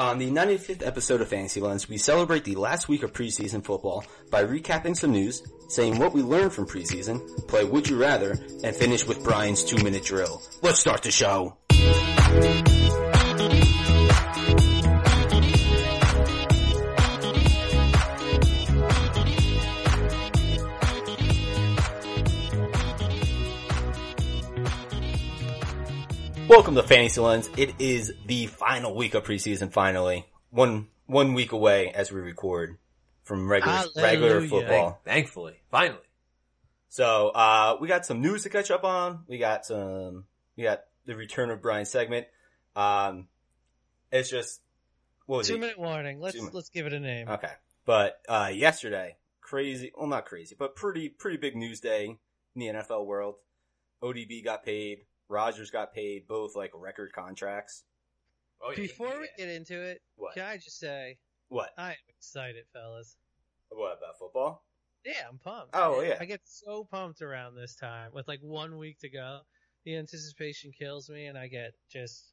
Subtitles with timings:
[0.00, 4.04] On the 95th episode of Fantasy Lens, we celebrate the last week of preseason football
[4.30, 8.76] by recapping some news, saying what we learned from preseason, play Would You Rather, and
[8.76, 10.40] finish with Brian's two minute drill.
[10.62, 11.56] Let's start the show.
[26.58, 27.48] Welcome to Fantasy Lens.
[27.56, 30.26] It is the final week of preseason finally.
[30.50, 32.78] One, one week away as we record
[33.22, 34.48] from regular, regular Hallelujah.
[34.48, 35.00] football.
[35.04, 36.02] Thankfully, finally.
[36.88, 39.20] So, uh, we got some news to catch up on.
[39.28, 40.24] We got some,
[40.56, 42.26] we got the return of Brian segment.
[42.74, 43.28] Um,
[44.10, 44.60] it's just,
[45.26, 45.60] what was Two it?
[45.60, 46.18] minute warning.
[46.18, 47.28] Let's Two let's give it a name.
[47.28, 47.52] Okay.
[47.86, 52.18] But, uh, yesterday, crazy, well not crazy, but pretty, pretty big news day
[52.56, 53.36] in the NFL world.
[54.02, 55.02] ODB got paid.
[55.28, 57.84] Rodgers got paid, both like record contracts.
[58.62, 58.76] Oh, yeah.
[58.76, 60.34] Before we get into it, What?
[60.34, 61.18] can I just say
[61.48, 61.70] What?
[61.78, 63.16] I am excited, fellas.
[63.70, 64.64] What about football?
[65.04, 65.70] Yeah, I'm pumped.
[65.74, 66.16] Oh, yeah.
[66.20, 69.40] I get so pumped around this time with like one week to go.
[69.84, 72.24] The anticipation kills me, and I get just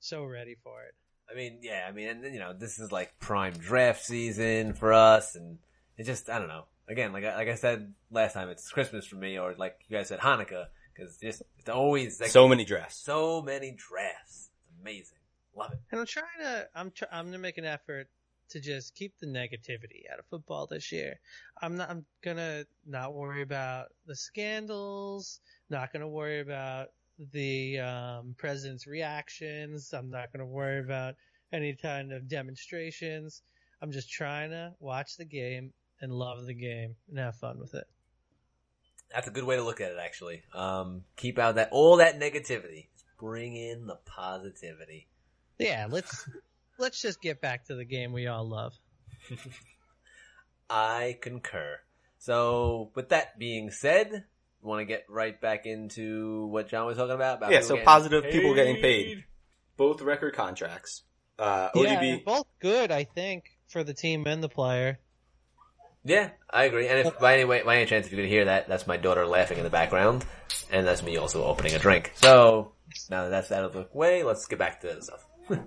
[0.00, 0.94] so ready for it.
[1.30, 4.92] I mean, yeah, I mean, and you know, this is like prime draft season for
[4.92, 5.58] us, and
[5.98, 6.64] it just, I don't know.
[6.88, 9.96] Again, like I, like I said last time, it's Christmas for me, or like you
[9.96, 12.96] guys said, Hanukkah, because just it's always like So many drafts.
[13.02, 14.50] so many drafts.
[14.80, 15.18] Amazing,
[15.56, 15.78] love it.
[15.90, 18.08] And I'm trying to, I'm try, I'm gonna make an effort
[18.50, 21.18] to just keep the negativity out of football this year.
[21.62, 25.40] I'm not, I'm gonna not worry about the scandals.
[25.70, 26.88] Not gonna worry about
[27.32, 29.92] the um, president's reactions.
[29.92, 31.14] I'm not gonna worry about
[31.52, 33.42] any kind of demonstrations.
[33.80, 37.74] I'm just trying to watch the game and love the game and have fun with
[37.74, 37.84] it.
[39.14, 40.42] That's a good way to look at it, actually.
[40.52, 42.88] Um, keep out that all that negativity.
[43.18, 45.06] Bring in the positivity.
[45.58, 46.28] Yeah, let's
[46.78, 48.74] let's just get back to the game we all love.
[50.70, 51.78] I concur.
[52.18, 54.24] So, with that being said,
[54.62, 57.38] want to get right back into what John was talking about?
[57.38, 59.24] about Yeah, so getting positive people getting paid.
[59.76, 61.02] Both record contracts.
[61.38, 62.00] Uh, Yeah, ODB.
[62.00, 64.98] they're both good, I think, for the team and the player.
[66.04, 66.88] Yeah, I agree.
[66.88, 68.96] And if by any way, by any chance, if you could hear that, that's my
[68.96, 70.24] daughter laughing in the background,
[70.70, 72.12] and that's me also opening a drink.
[72.16, 72.72] So
[73.10, 75.26] now that that's out of the way, let's get back to the stuff.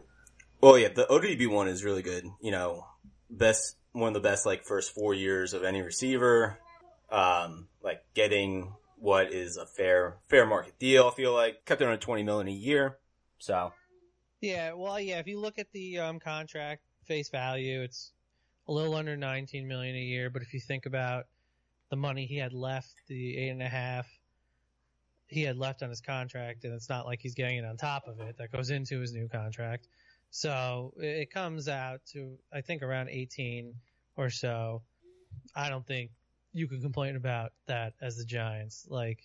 [0.59, 2.26] Well, yeah, the ODB one is really good.
[2.42, 2.86] You know,
[3.30, 6.58] best, one of the best, like, first four years of any receiver.
[7.12, 11.64] Um, like, getting what is a fair, fair market deal, I feel like.
[11.66, 12.97] Kept it under 20 million a year.
[13.38, 13.72] So,
[14.42, 15.20] Yeah, well, yeah.
[15.20, 18.12] If you look at the um, contract face value, it's
[18.67, 20.29] a little under 19 million a year.
[20.29, 21.25] But if you think about
[21.89, 24.07] the money he had left, the eight and a half
[25.28, 28.07] he had left on his contract, and it's not like he's getting it on top
[28.07, 28.38] of it.
[28.38, 29.88] That goes into his new contract.
[30.29, 33.73] So it comes out to I think around 18
[34.16, 34.81] or so.
[35.55, 36.11] I don't think
[36.53, 39.19] you can complain about that as the Giants, like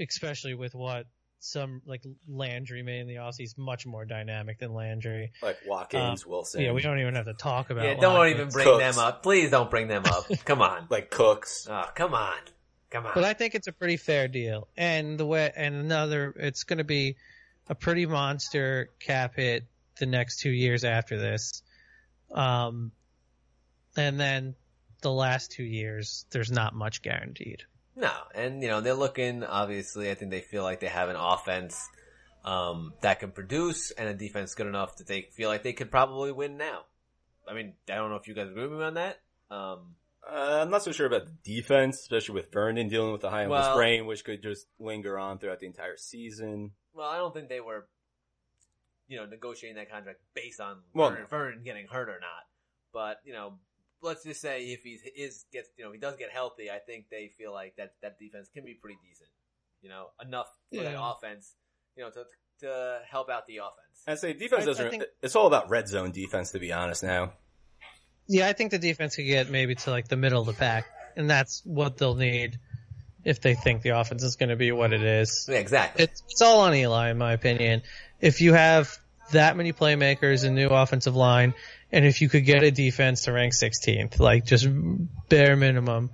[0.00, 1.06] especially with what
[1.44, 3.58] some like Landry made in the offseason.
[3.58, 5.32] Much more dynamic than Landry.
[5.42, 6.62] like, Watkins, Wilson.
[6.62, 7.84] Yeah, we don't even have to talk about.
[7.84, 8.40] yeah, don't Watkins.
[8.40, 8.96] even bring Cooks.
[8.96, 9.22] them up.
[9.22, 10.26] Please don't bring them up.
[10.44, 10.86] Come on.
[10.88, 11.68] Like, Cooks.
[11.70, 12.36] Oh, come on.
[12.90, 13.12] Come on.
[13.14, 14.68] But I think it's a pretty fair deal.
[14.76, 17.16] And the way and another, it's going to be
[17.68, 19.64] a pretty monster cap hit
[19.98, 21.62] the next two years after this.
[22.32, 22.92] Um,
[23.96, 24.54] and then
[25.02, 27.64] the last two years, there's not much guaranteed.
[27.96, 29.44] No, and you know they're looking.
[29.44, 31.88] Obviously, I think they feel like they have an offense
[32.44, 35.90] um, that can produce and a defense good enough that they feel like they could
[35.90, 36.82] probably win now.
[37.48, 39.20] I mean, I don't know if you guys agree with me on that.
[39.50, 39.94] Um,
[40.26, 43.42] Uh, I'm not so sure about the defense, especially with Vernon dealing with the high
[43.42, 46.72] ankle Well- sprain, which could just linger on throughout the entire season.
[46.94, 47.86] well, I don't think they were,
[49.06, 52.46] you know, negotiating that contract based on Well, Vernon, Vernon getting hurt or not.
[52.92, 53.58] But you know,
[54.04, 57.06] let's just say if he is gets, you know, he does get healthy, I think
[57.10, 59.30] they feel like that that defense can be pretty decent.
[59.82, 61.54] You know, enough for the offense,
[61.96, 62.24] you know, to
[62.60, 64.02] to help out the offense.
[64.06, 64.90] I say defense I- I doesn't.
[64.90, 67.02] think- it's all about red zone defense, to be honest.
[67.02, 67.32] Now,
[68.26, 70.86] Yeah, I think the defense could get maybe to like the middle of the pack,
[71.16, 72.58] and that's what they'll need
[73.24, 75.46] if they think the offense is going to be what it is.
[75.50, 76.04] Yeah, exactly.
[76.04, 77.82] It's, it's all on Eli, in my opinion.
[78.20, 78.96] If you have
[79.32, 81.54] that many playmakers and new offensive line,
[81.94, 84.66] and if you could get a defense to rank 16th, like just
[85.28, 86.10] bare minimum,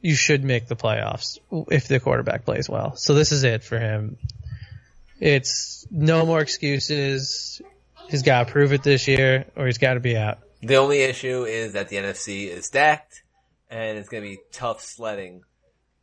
[0.00, 1.38] you should make the playoffs
[1.70, 2.96] if the quarterback plays well.
[2.96, 4.16] So this is it for him.
[5.20, 7.60] It's no more excuses.
[8.08, 10.38] He's got to prove it this year, or he's got to be out.
[10.62, 13.22] The only issue is that the NFC is stacked,
[13.68, 15.42] and it's going to be tough sledding,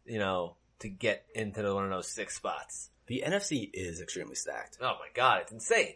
[0.06, 2.92] you know, to get into the, one of those six spots.
[3.08, 4.78] the NFC is extremely stacked.
[4.80, 5.96] Oh my god, it's insane.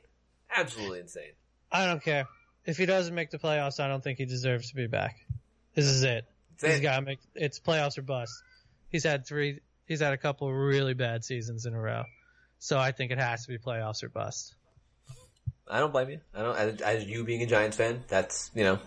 [0.53, 1.33] Absolutely insane.
[1.71, 2.27] I don't care.
[2.65, 5.17] If he doesn't make the playoffs, I don't think he deserves to be back.
[5.75, 6.25] This is it.
[6.61, 6.83] That's He's it.
[6.83, 8.31] got to make it's playoffs or bust.
[8.89, 9.59] He's had three.
[9.85, 12.03] He's had a couple of really bad seasons in a row,
[12.59, 14.55] so I think it has to be playoffs or bust.
[15.67, 16.19] I don't blame you.
[16.33, 16.57] I don't.
[16.57, 18.79] As, as you being a Giants fan, that's you know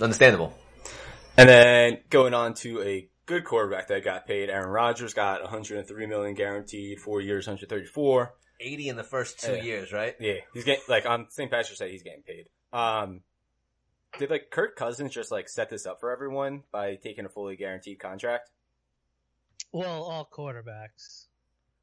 [0.00, 0.56] understandable.
[1.36, 6.06] And then going on to a good quarterback that got paid, Aaron Rodgers got 103
[6.06, 8.34] million guaranteed, four years, 134.
[8.60, 9.62] Eighty in the first two Yeah.
[9.62, 10.14] years, right?
[10.20, 11.50] Yeah, he's getting like on St.
[11.50, 12.46] Patrick's Day, he's getting paid.
[12.72, 13.20] Um,
[14.18, 17.56] did like Kirk Cousins just like set this up for everyone by taking a fully
[17.56, 18.50] guaranteed contract?
[19.72, 21.26] Well, all quarterbacks,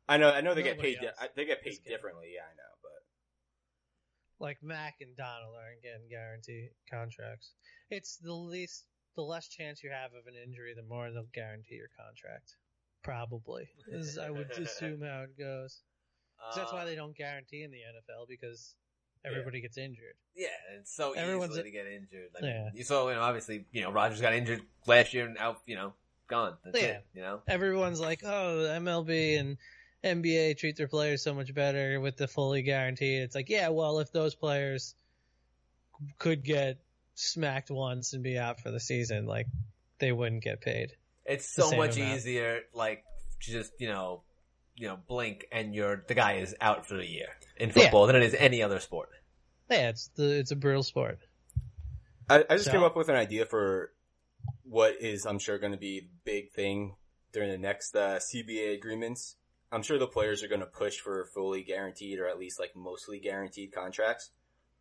[0.08, 1.00] I know, I know they get paid.
[1.02, 2.32] Di- they get paid differently.
[2.36, 7.52] Yeah, I know, but like Mack and Donald, aren't getting guaranteed contracts.
[7.90, 8.86] It's the least,
[9.16, 12.56] the less chance you have of an injury, the more they'll guarantee your contract.
[13.02, 15.82] Probably, is I would assume how it goes.
[16.40, 18.76] 'Cause that's why Uh, they don't guarantee in the NFL because
[19.26, 20.14] everybody gets injured.
[20.36, 22.30] Yeah, it's so Everyone's easily a- to get injured.
[22.42, 22.70] I Yeah.
[22.74, 25.76] you saw, you know, obviously, you know, Rodgers got injured last year and out, you
[25.76, 25.94] know,
[26.28, 26.58] gone.
[26.64, 26.88] That's Yeah.
[26.88, 27.42] it, you know?
[27.48, 29.58] Everyone's like, "Oh, MLB and
[30.04, 34.00] NBA treat their players so much better with the fully guaranteed." It's like, yeah, well,
[34.00, 34.96] if those players
[36.18, 36.78] could get
[37.16, 39.48] smacked once and be out for the season, like
[40.00, 40.96] they wouldn't get paid.
[41.26, 42.16] It's so much amount.
[42.18, 43.04] easier, like,
[43.40, 44.24] just, you know,
[44.80, 47.28] you know, blink and you're, the guy is out for the year
[47.58, 47.74] in Yeah.
[47.74, 49.10] football than it is any other sport.
[49.70, 51.20] Yeah, it's the it's a brutal sport.
[52.30, 53.92] I, I just So- came up with an idea for
[54.64, 56.96] what is, I'm sure, going to be the big thing
[57.34, 59.36] during the next uh, CBA agreements.
[59.72, 62.76] I'm sure the players are going to push for fully guaranteed or at least like
[62.76, 64.32] mostly guaranteed contracts.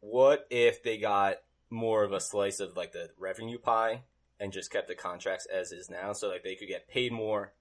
[0.01, 1.37] What if they got
[1.71, 4.03] more of a slice of like the revenue pie
[4.41, 6.13] and just kept the contracts as is now?
[6.13, 7.53] So like they could get paid more,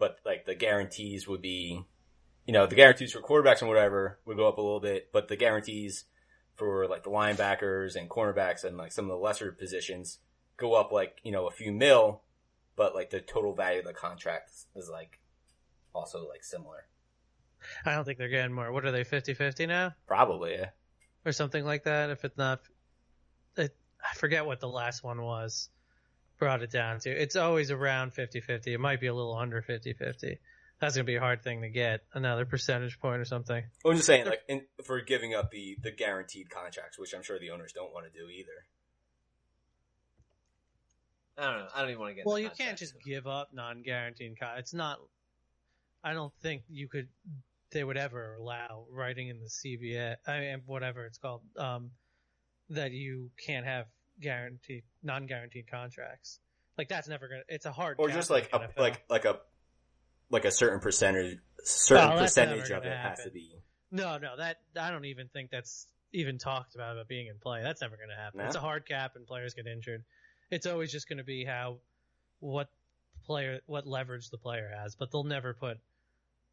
[0.00, 1.84] but like the guarantees would be,
[2.46, 5.28] you know, the guarantees for quarterbacks and whatever would go up a little bit, but
[5.28, 6.06] the guarantees
[6.56, 10.18] for like the linebackers and cornerbacks and like some of the lesser positions
[10.56, 12.22] go up like, you know, a few mil,
[12.74, 15.20] but like the total value of the contract is like
[15.94, 16.86] also like similar.
[17.84, 18.72] I don't think they're getting more.
[18.72, 19.94] What are they, 50-50 now?
[20.06, 20.70] Probably, yeah.
[21.26, 22.08] Or something like that?
[22.08, 22.60] If it's not,
[23.58, 23.68] I
[24.14, 25.68] forget what the last one was.
[26.40, 27.10] Brought it down to.
[27.10, 28.68] It's always around 50-50.
[28.68, 30.38] It might be a little under 50-50.
[30.80, 32.00] That's gonna be a hard thing to get.
[32.14, 33.62] Another percentage point or something.
[33.84, 37.38] I'm just saying, like, in, for giving up the, the guaranteed contracts, which I'm sure
[37.38, 38.48] the owners don't want to do either.
[41.36, 41.68] I don't know.
[41.74, 42.80] I don't even want to get Well, you can't contracts.
[42.80, 44.38] just give up non-guaranteed.
[44.40, 44.98] Con- it's not.
[46.02, 47.08] I don't think you could.
[47.70, 50.16] They would ever allow writing in the CBA.
[50.26, 51.42] I mean, whatever it's called.
[51.58, 51.90] Um,
[52.70, 53.86] that you can't have
[54.20, 56.40] guaranteed, non-guaranteed contracts.
[56.78, 57.42] Like that's never gonna.
[57.48, 57.96] It's a hard.
[57.98, 58.78] Or just like a, NFL.
[58.78, 59.40] like, like a,
[60.30, 63.54] like a certain percentage, certain No, percentage of it gonna has to be.
[63.90, 67.62] No, no, that I don't even think that's even talked about about being in play.
[67.62, 68.38] That's never going to happen.
[68.40, 68.46] No?
[68.46, 70.04] It's a hard cap, and players get injured.
[70.50, 71.78] It's always just going to be how
[72.40, 72.68] what
[73.24, 75.78] player what leverage the player has, but they'll never put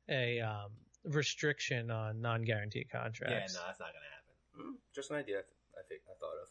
[0.10, 0.72] a um,
[1.06, 3.54] restriction on non-guaranteed contracts.
[3.54, 4.74] Yeah, no, that's not going to happen.
[4.74, 6.50] Mm, Just an idea I think I thought of.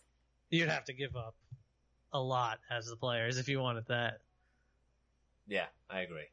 [0.51, 1.35] You'd have to give up
[2.13, 4.21] a lot as the players if you wanted that.
[5.49, 6.25] Yeah, I agree.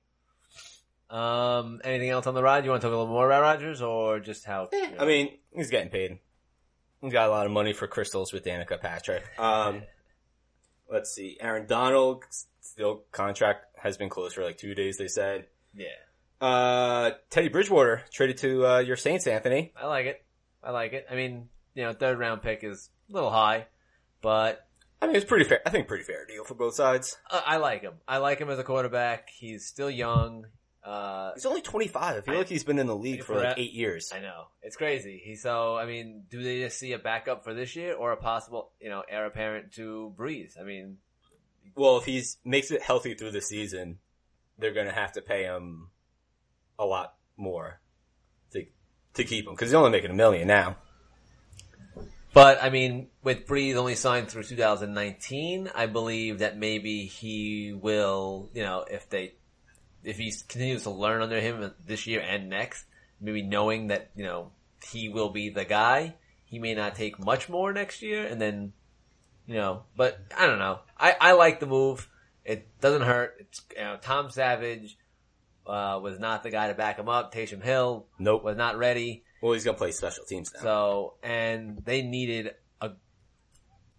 [1.09, 2.63] Um, anything else on the ride?
[2.63, 4.69] You want to talk a little more about Rodgers or just how?
[4.71, 6.19] you know- I mean, he's getting paid.
[7.01, 9.23] He's got a lot of money for crystals with Danica Patrick.
[9.37, 9.83] Um,
[10.89, 11.37] let's see.
[11.39, 12.23] Aaron Donald
[12.61, 14.97] still contract has been closed for like two days.
[14.97, 15.47] They said.
[15.75, 15.87] yeah,
[16.39, 19.73] Uh, Teddy Bridgewater traded to uh, your Saints, Anthony.
[19.75, 20.23] I like it.
[20.63, 21.05] I like it.
[21.11, 23.67] I mean, you know, third round pick is a little high,
[24.23, 24.65] but
[24.99, 25.59] I mean, it's pretty fair.
[25.65, 27.17] I think pretty fair deal for both sides.
[27.29, 27.93] I, I like him.
[28.07, 29.29] I like him as a quarterback.
[29.29, 30.47] He's still young.
[30.83, 32.17] Uh, He's only 25.
[32.17, 34.11] I feel I- like he's been in the league for like eight years.
[34.13, 35.21] I know it's crazy.
[35.23, 38.17] He so I mean, do they just see a backup for this year or a
[38.17, 40.59] possible you know heir apparent to Brees?
[40.59, 40.97] I mean,
[41.75, 43.99] Well, if he's makes it healthy through the season,
[44.57, 45.89] they're going to have to pay him
[46.79, 47.79] a lot more
[48.51, 48.65] to
[49.13, 50.75] to keep him because he's only making a million now.
[52.33, 58.49] But I mean, with Brees only signed through 2019, I believe that maybe he will,
[58.53, 59.35] you know, if they,
[60.03, 62.85] if he continues to learn under him this year and next,
[63.21, 64.51] maybe knowing that, you know,
[64.83, 68.73] he will be the guy, he may not take much more next year and then,
[69.45, 70.79] you know, but I don't know.
[70.97, 72.09] I, I like the move.
[72.43, 73.35] It doesn't hurt.
[73.39, 74.97] It's, you know, Tom Savage,
[75.67, 77.33] uh, was not the guy to back him up.
[77.33, 78.43] Taysom Hill Nope.
[78.43, 79.23] was not ready.
[79.43, 80.61] Well, he's going to play special teams now.
[80.61, 82.91] So, and they needed a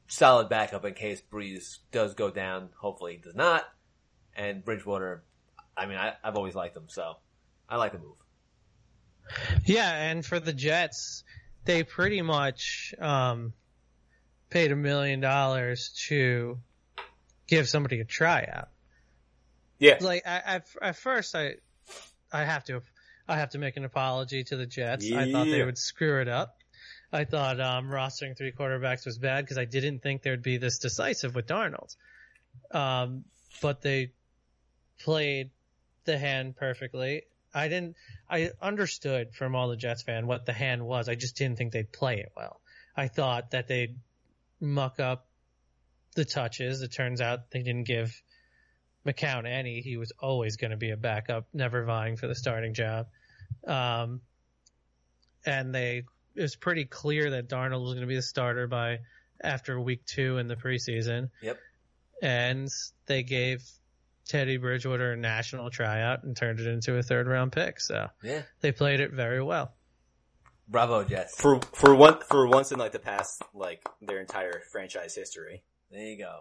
[0.08, 2.70] solid backup in case Brees does go down.
[2.80, 3.62] Hopefully he does not.
[4.34, 5.22] And Bridgewater,
[5.76, 7.16] I mean, I, I've always liked him, so
[7.68, 8.16] I like the move.
[9.66, 11.24] Yeah, and for the Jets,
[11.66, 13.52] they pretty much um,
[14.48, 16.58] paid a million dollars to
[17.46, 18.70] give somebody a tryout.
[19.78, 19.98] Yeah.
[20.00, 21.56] Like I, at, at first, I
[22.32, 22.80] I have to
[23.28, 25.10] I have to make an apology to the Jets.
[25.10, 26.58] I thought they would screw it up.
[27.12, 30.78] I thought um, rostering three quarterbacks was bad because I didn't think there'd be this
[30.78, 31.96] decisive with Darnold.
[32.70, 33.24] Um,
[33.62, 34.12] but they
[35.00, 35.50] played
[36.04, 37.22] the hand perfectly.
[37.54, 37.96] I didn't.
[38.28, 41.08] I understood from all the Jets fan what the hand was.
[41.08, 42.60] I just didn't think they'd play it well.
[42.96, 43.96] I thought that they'd
[44.60, 45.26] muck up
[46.16, 46.82] the touches.
[46.82, 48.20] It turns out they didn't give
[49.06, 49.80] McCown any.
[49.80, 53.06] He was always going to be a backup, never vying for the starting job.
[53.66, 54.20] Um,
[55.46, 58.98] and they it was pretty clear that Darnold was going to be the starter by
[59.42, 61.30] after week two in the preseason.
[61.42, 61.58] Yep.
[62.22, 62.68] And
[63.06, 63.62] they gave
[64.26, 67.78] Teddy Bridgewater a national tryout and turned it into a third round pick.
[67.80, 68.42] So Yeah.
[68.60, 69.74] they played it very well.
[70.66, 71.38] Bravo, Jets.
[71.38, 75.62] For for one for once in like the past like their entire franchise history.
[75.90, 76.40] There you go.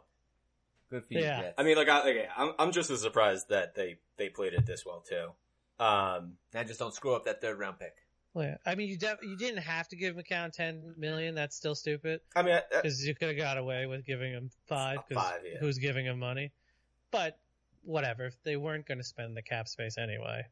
[0.93, 1.41] Good for you, Yeah.
[1.41, 1.55] Jets.
[1.57, 4.65] I mean, like, I, like I'm I'm just as surprised that they they played it
[4.65, 5.29] this well too.
[5.83, 7.95] Um, now just don't screw up that third round pick.
[8.35, 8.57] Well, Yeah.
[8.65, 11.33] I mean, you def- you didn't have to give McCown ten million.
[11.35, 14.31] That's still stupid I mean, I, I- because you could have got away with giving
[14.31, 14.99] him five.
[15.07, 15.57] Because Five, yeah.
[15.59, 16.51] who's giving him money?
[17.11, 17.39] But
[17.83, 18.31] whatever.
[18.43, 20.45] They weren't going to spend the cap space anyway.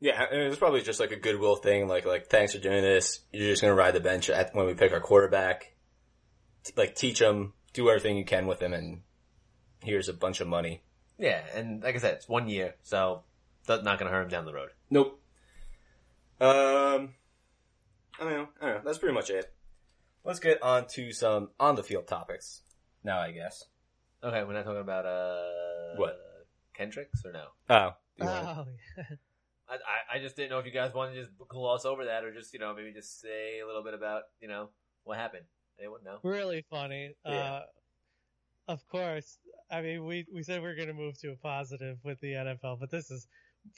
[0.00, 1.88] yeah, I mean, it was probably just like a goodwill thing.
[1.88, 3.20] Like, like thanks for doing this.
[3.32, 5.74] You're just gonna ride the bench at, when we pick our quarterback.
[6.64, 9.02] T- Like, teach him, do everything you can with him, and
[9.82, 10.82] here's a bunch of money.
[11.18, 13.22] Yeah, and like I said, it's one year, so
[13.66, 14.70] that's not going to hurt him down the road.
[14.90, 15.20] Nope.
[16.40, 17.14] Um,
[18.18, 18.48] I don't know.
[18.60, 18.80] I don't know.
[18.84, 19.52] That's pretty much it.
[20.24, 22.62] Let's get on to some on the field topics
[23.02, 23.18] now.
[23.18, 23.64] I guess.
[24.22, 26.16] Okay, we're not talking about uh What?
[26.74, 27.44] Kendricks or no?
[27.70, 28.66] Oh, you wanna- Oh,
[28.96, 29.04] yeah.
[29.70, 32.24] I, I I just didn't know if you guys wanted to just gloss over that
[32.24, 34.70] or just you know maybe just say a little bit about you know
[35.04, 35.44] what happened.
[35.78, 36.18] Anyone know?
[36.22, 37.14] really funny.
[37.24, 37.32] Yeah.
[37.32, 37.62] Uh,
[38.68, 39.38] of course.
[39.70, 42.32] I mean, we we said we are going to move to a positive with the
[42.32, 43.26] NFL, but this is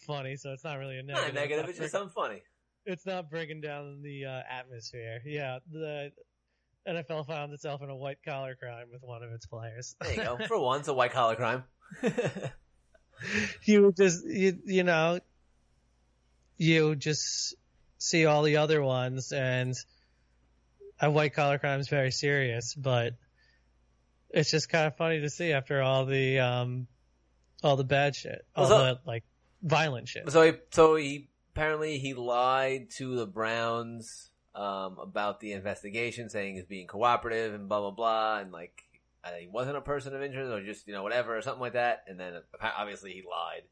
[0.06, 1.34] funny, so it's not really a negative.
[1.34, 1.64] Not negative.
[1.64, 2.42] It's It's just something funny.
[2.86, 5.20] it's not bringing down the uh, atmosphere.
[5.24, 6.12] Yeah, the
[6.88, 9.96] NFL found itself in a white collar crime with one of its players.
[10.00, 10.38] There you go.
[10.48, 11.64] For once, a white collar crime.
[13.64, 15.18] you just you you know
[16.56, 17.54] you just
[17.98, 19.74] see all the other ones and
[21.00, 23.14] a white collar crime is very serious, but
[24.32, 26.86] it's just kind of funny to see after all the um
[27.62, 29.24] all the bad shit, all so- the like
[29.62, 30.30] violent shit.
[30.30, 36.56] So he, so he apparently he lied to the Browns um, about the investigation, saying
[36.56, 38.82] he's being cooperative and blah blah blah, and like
[39.38, 42.04] he wasn't a person of interest or just you know whatever or something like that.
[42.06, 43.62] And then obviously he lied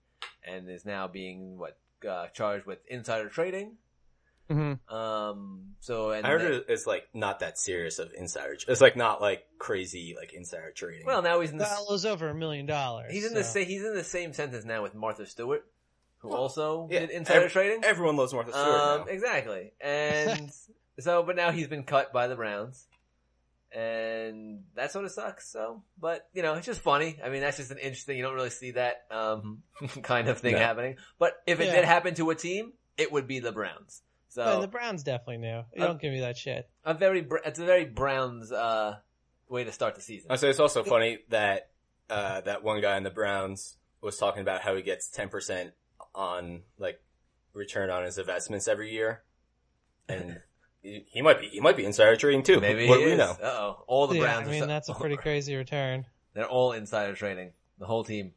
[0.45, 3.77] and is now being what uh, charged with insider trading.
[4.51, 4.95] Mm-hmm.
[4.95, 5.75] Um.
[5.81, 8.57] So and I heard then- it- it's like not that serious of insider.
[8.67, 11.07] It's like not like crazy like insider trading.
[11.07, 13.13] well now he's in the Well, it over a million dollars.
[13.13, 15.65] he's in the so- sa- he's in the same sentence now with Martha Stewart,
[16.19, 17.85] who also yeah, did insider ev- trading.
[17.85, 19.05] everyone loves Martha Stewart Um, now.
[19.07, 19.73] exactly.
[19.81, 20.51] And
[20.99, 22.87] so, but now he's been cut by the Browns.
[23.71, 25.47] And that sort of sucks.
[25.53, 27.19] So, but you know, it's just funny.
[27.23, 28.17] I mean, that's just an interesting.
[28.17, 29.63] You don't really see that um,
[30.03, 30.59] kind of thing No.
[30.59, 30.97] happening.
[31.19, 31.77] But if it Yeah.
[31.77, 34.01] did happen to a team, it would be the Browns.
[34.29, 35.63] So Well, the Browns definitely knew.
[35.75, 36.69] You don't give me that shit.
[36.85, 38.97] a very it's a very Browns uh,
[39.49, 40.31] way to start the season.
[40.31, 41.71] I say it's also funny that
[42.11, 45.73] uh, that one guy in the Browns was talking about how he gets ten percent
[46.15, 47.01] on like
[47.55, 49.23] return on his investments every year,
[50.09, 50.41] and
[50.83, 52.61] he, he might be he might be insider trading too.
[52.61, 53.19] Maybe what he do we is.
[53.19, 53.37] know?
[53.43, 53.85] Uh-oh.
[53.87, 54.47] All the yeah, Browns.
[54.47, 56.05] I are mean so- that's a pretty crazy return.
[56.35, 57.53] They're all insider trading.
[57.79, 58.33] The whole team.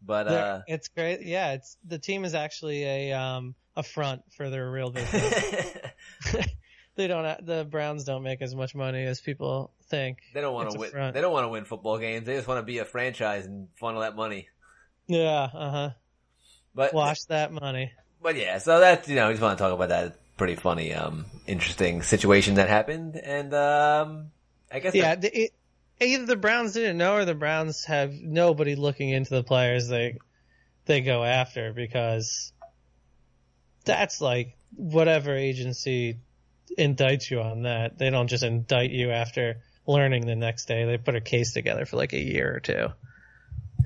[0.00, 1.22] But uh, it's great.
[1.22, 5.72] Yeah, it's the team is actually a um a front for their real business.
[6.96, 7.44] they don't.
[7.44, 10.18] The Browns don't make as much money as people think.
[10.32, 10.90] They don't want to win.
[10.90, 11.14] front.
[11.14, 12.26] They don't want to win football games.
[12.26, 14.48] They just want to be a franchise and funnel that money.
[15.06, 15.48] Yeah.
[15.52, 15.90] Uh huh.
[16.74, 17.92] But Wash that money.
[18.22, 20.92] but yeah, so that's you know, we just want to talk about that pretty funny,
[20.92, 24.30] um, interesting situation that happened, and um,
[24.72, 25.14] I guess Yeah.
[25.14, 25.50] that- The, it,
[26.00, 30.18] either the Browns didn't know, or the Browns have nobody looking into the players they
[30.86, 32.52] they go after because
[33.84, 36.18] that's like whatever agency
[36.78, 37.98] indicts you on that.
[37.98, 40.84] They don't just indict you after learning the next day.
[40.84, 42.88] They put a case together for like a year or two.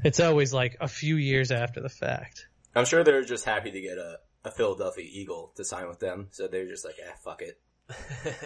[0.04, 2.46] It's always like a few years after the fact.
[2.74, 6.28] I'm sure they're just happy to get a, a Philadelphia Eagle to sign with them,
[6.30, 7.58] so they're just like, eh, fuck it.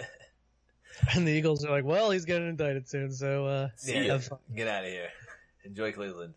[1.15, 4.03] And the Eagles are like, well, he's getting indicted soon, so uh, See Yeah.
[4.03, 4.37] ya.
[4.55, 5.09] get out of here.
[5.65, 6.35] Enjoy Cleveland.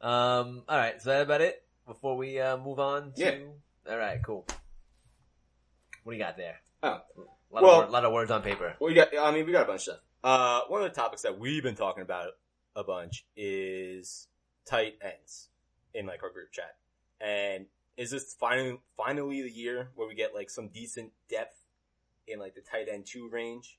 [0.00, 3.12] Um, all right, so that about it before we uh, move on.
[3.12, 3.20] To...
[3.22, 3.38] Yeah.
[3.88, 4.46] All right, cool.
[6.04, 6.56] What do you got there?
[6.82, 7.20] Oh, A
[7.50, 8.76] lot, Well- of, word, lot of words on paper.
[8.78, 9.16] well, we got.
[9.16, 10.00] I mean, we got a bunch of stuff.
[10.22, 12.32] Uh, one of the topics that we've been talking about
[12.76, 14.28] a bunch is
[14.66, 15.48] tight ends
[15.94, 16.76] in like our group chat.
[17.20, 21.56] And is this finally finally the year where we get like some decent depth
[22.26, 23.78] in like the tight end two range?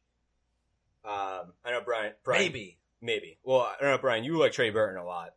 [1.05, 2.77] Um, I know Brian, Brian Maybe.
[3.01, 3.37] maybe.
[3.43, 4.23] Well, I don't know, Brian.
[4.23, 5.33] You like Trey Burton a lot.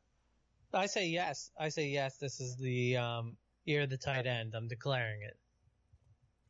[0.74, 1.50] I say yes.
[1.58, 2.16] I say yes.
[2.18, 4.54] This is the um, year of the tight end.
[4.54, 5.36] I'm declaring it.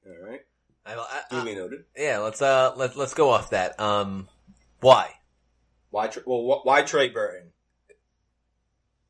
[0.06, 0.40] All right,
[0.84, 1.84] I, I, duly I, noted.
[1.96, 3.78] yeah, let's uh let let's go off that.
[3.80, 4.28] Um,
[4.80, 5.10] why?
[5.90, 6.08] Why?
[6.08, 7.50] Tr- well, wh- why Trey Burton?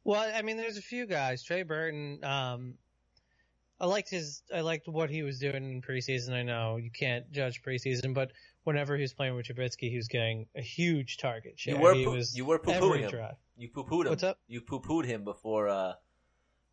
[0.05, 1.43] Well, I mean, there's a few guys.
[1.43, 2.23] Trey Burton.
[2.23, 2.75] Um,
[3.81, 4.43] I liked his.
[4.55, 6.33] I liked what he was doing in preseason.
[6.33, 8.31] I know you can't judge preseason, but
[8.63, 11.75] whenever he was playing with Trubisky, he was getting a huge target share.
[11.75, 13.11] You were he poo- was you were poo-pooing him.
[13.11, 13.35] drive.
[13.57, 14.11] You poo pooed him.
[14.11, 14.39] What's up?
[14.47, 15.95] You poo pooed him before uh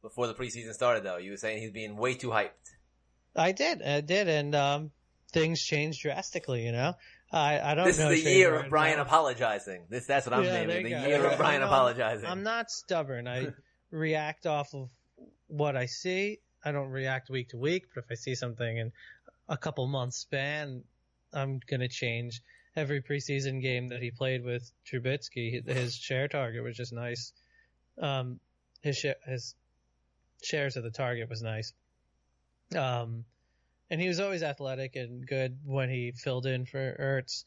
[0.01, 1.17] before the preseason started though.
[1.17, 2.49] You were saying he's being way too hyped.
[3.35, 3.81] I did.
[3.81, 4.91] I did, and um,
[5.31, 6.65] things changed drastically.
[6.65, 6.93] You know,
[7.31, 8.09] I I don't This know.
[8.11, 9.05] is the year of Brian well.
[9.05, 9.83] apologizing.
[9.89, 10.83] This that's what I'm Yeah, naming.
[10.85, 11.07] The go.
[11.07, 12.25] year of Brian apologizing.
[12.27, 13.27] I'm not stubborn.
[13.27, 13.47] I
[13.91, 14.89] react off of
[15.47, 16.39] what I see.
[16.63, 18.91] I don't react week to week, but if I see something in
[19.49, 20.83] a couple months span,
[21.33, 22.41] I'm gonna change.
[22.75, 27.33] Every preseason game that he played with Trubisky, his share target was just nice.
[28.01, 28.39] Um,
[28.81, 29.55] his share, his
[30.41, 31.73] shares of the target was nice.
[32.75, 33.25] Um,
[33.89, 37.43] and he was always athletic and good when he filled in for Ertz.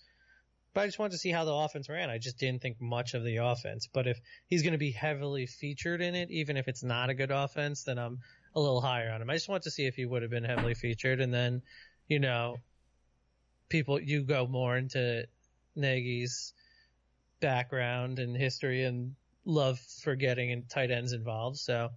[0.74, 2.10] But I just wanted to see how the offense ran.
[2.10, 3.88] I just didn't think much of the offense.
[3.90, 7.14] But if he's going to be heavily featured in it, even if it's not a
[7.14, 8.18] good offense, then I'm
[8.54, 9.30] a little higher on him.
[9.30, 11.20] I just want to see if he would have been heavily featured.
[11.20, 11.62] And then,
[12.08, 12.56] you know,
[13.68, 15.26] people, you go more into
[15.76, 16.52] Nagy's
[17.40, 21.58] background and history and love for getting in tight ends involved.
[21.58, 21.90] So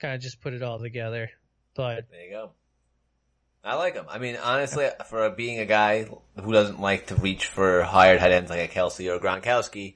[0.00, 1.30] kind of just put it all together.
[1.74, 2.50] But There you go.
[3.64, 4.06] I like him.
[4.08, 6.04] I mean, honestly, for being a guy
[6.40, 9.94] who doesn't like to reach for higher tight ends like a Kelce or Gronkowski,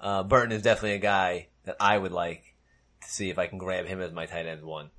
[0.00, 2.54] uh, Burton is definitely a guy that I would like
[3.02, 4.90] to see if I can grab him as my tight end one.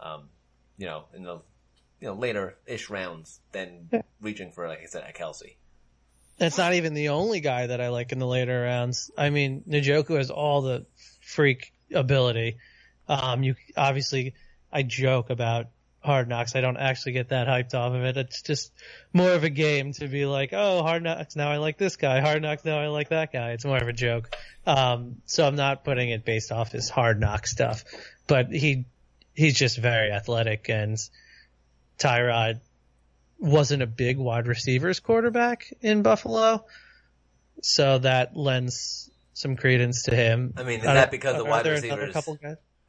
[0.00, 0.30] Um,
[0.78, 1.42] you know, in the
[2.00, 4.02] you know later ish rounds than Yeah.
[4.20, 5.54] reaching for like I said a Kelce.
[6.38, 9.10] That's not even the only guy that I like in the later rounds.
[9.16, 10.86] I mean, Njoku has all the
[11.20, 12.56] freak ability.
[13.10, 14.34] Um, you obviously,
[14.72, 15.66] I joke about
[15.98, 16.54] Hard Knocks.
[16.54, 18.16] I don't actually get that hyped off of it.
[18.16, 18.72] It's just
[19.12, 21.34] more of a game to be like, oh, Hard Knocks.
[21.34, 22.20] Now I like this guy.
[22.20, 22.64] Hard Knocks.
[22.64, 23.50] Now I like that guy.
[23.50, 24.30] It's more of a joke.
[24.64, 27.82] Um, so I'm not putting it based off his Hard Knock stuff,
[28.28, 28.84] but he,
[29.34, 30.96] he's just very athletic and
[31.98, 32.60] Tyrod
[33.40, 36.64] wasn't a big wide receivers quarterback in Buffalo.
[37.60, 40.54] So that lends some credence to him.
[40.56, 42.14] I mean, is that because the wide receivers?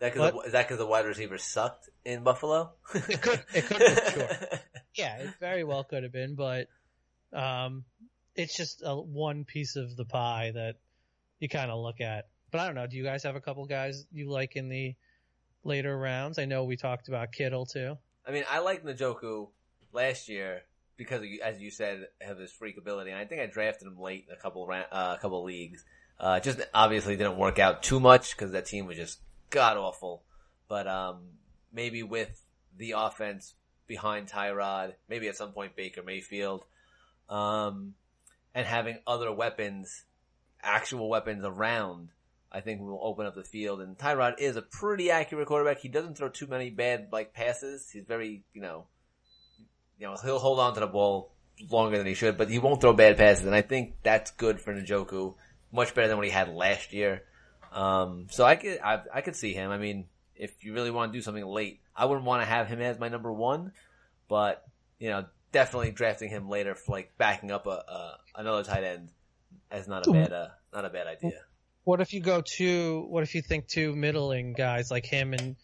[0.02, 2.72] That cause the, is that because the wide receiver sucked in Buffalo?
[2.94, 4.30] It could- it could be, sure.
[4.98, 6.68] Yeah, it very well could have been, but
[7.32, 7.86] um,
[8.36, 10.76] it's just a, one piece of the pie that
[11.40, 12.28] you kind of look at.
[12.52, 12.88] But I don't know.
[12.88, 14.96] Do you guys have a couple guys you like in the
[15.64, 16.40] later rounds?
[16.40, 17.98] I know we talked about Kittle too.
[18.28, 19.48] I mean, I liked Njoku
[19.94, 20.64] last year
[20.98, 24.26] because, as you said, of his freak ability, and I think I drafted him late
[24.28, 25.86] in a couple uh, a couple leagues.
[26.20, 29.20] Uh, just obviously didn't work out too much because that team was just
[29.52, 30.24] god awful.
[30.68, 31.20] But um,
[31.72, 32.44] maybe with
[32.78, 33.54] the offense
[33.88, 36.64] behind Tyrod, maybe at some point Baker Mayfield,
[37.30, 37.94] um,
[38.56, 40.04] and having other weapons,
[40.64, 42.10] actual weapons around,
[42.52, 43.82] I think will open up the field.
[43.82, 45.80] And Tyrod is a pretty accurate quarterback.
[45.80, 47.90] He doesn't throw too many bad like passes.
[47.92, 48.88] He's very, you know,
[50.00, 51.32] you know, he'll hold on to the ball
[51.70, 53.46] longer than he should, but he won't throw bad passes.
[53.46, 55.36] And I think that's good for Njoku.
[55.72, 57.24] Much better than what he had last year.
[57.72, 59.72] Um, so I could, I, I could see him.
[59.72, 60.06] I mean,
[60.36, 63.00] if you really want to do something late, I wouldn't want to have him as
[63.00, 63.72] my number one,
[64.28, 64.64] but
[65.00, 69.10] you know, definitely drafting him later for like backing up a, a another tight end
[69.74, 71.40] is not a bad, uh, not a bad idea.
[71.84, 73.02] What if you go to?
[73.10, 75.56] What if you think two middling guys like him and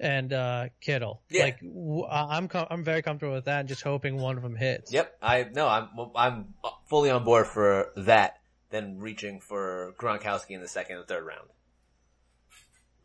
[0.00, 1.20] and uh, Kittle?
[1.28, 1.44] Yeah.
[1.44, 4.56] Like w- I'm com- I'm very comfortable with that, and just hoping one of them
[4.56, 4.92] hits.
[4.92, 6.54] Yep, I no, I'm I'm
[6.88, 8.37] fully on board for that.
[8.70, 11.48] Than reaching for Gronkowski in the second and third round,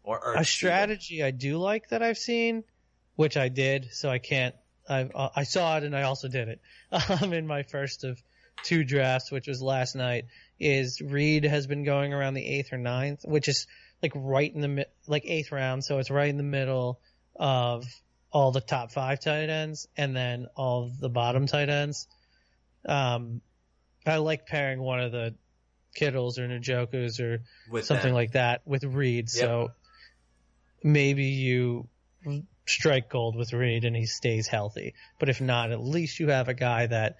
[0.03, 2.65] or Ertz A strategy I do like that I've seen,
[3.15, 4.55] which I did, so I can't.
[4.89, 6.61] I uh, I saw it and I also did it.
[7.21, 8.21] Um, in my first of
[8.63, 10.25] two drafts, which was last night,
[10.59, 13.65] is Reed has been going around the eighth or ninth, which is
[14.01, 16.99] like right in the mi- like eighth round, so it's right in the middle
[17.35, 17.85] of
[18.31, 22.07] all the top five tight ends and then all the bottom tight ends.
[22.85, 23.41] Um,
[24.05, 25.35] I like pairing one of the
[25.93, 29.29] Kittles or Njokus or with something like that with Reed.
[29.29, 29.71] So
[30.83, 31.87] maybe you
[32.65, 34.93] strike gold with Reed and he stays healthy.
[35.19, 37.17] But if not, at least you have a guy that,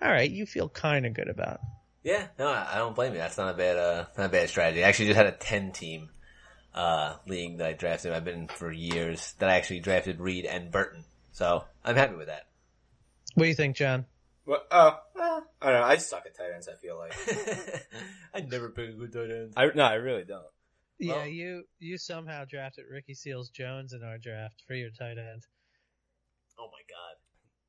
[0.00, 1.60] all right, you feel kind of good about.
[2.02, 3.18] Yeah, no, I I don't blame you.
[3.18, 4.84] That's not a bad, uh, not a bad strategy.
[4.84, 6.10] I actually just had a 10 team,
[6.74, 8.12] uh, league that I drafted.
[8.12, 11.04] I've been in for years that I actually drafted Reed and Burton.
[11.32, 12.46] So I'm happy with that.
[13.34, 14.06] What do you think, John?
[14.46, 15.86] Well, uh, well, I don't know.
[15.86, 16.68] I suck at tight ends.
[16.68, 17.14] I feel like
[18.34, 19.52] I never pick a good tight end.
[19.56, 20.44] I no, I really don't.
[20.98, 25.18] Yeah, Well- you you somehow drafted Ricky Seals Jones in our draft for your tight
[25.18, 25.44] end.
[26.58, 27.16] Oh my god.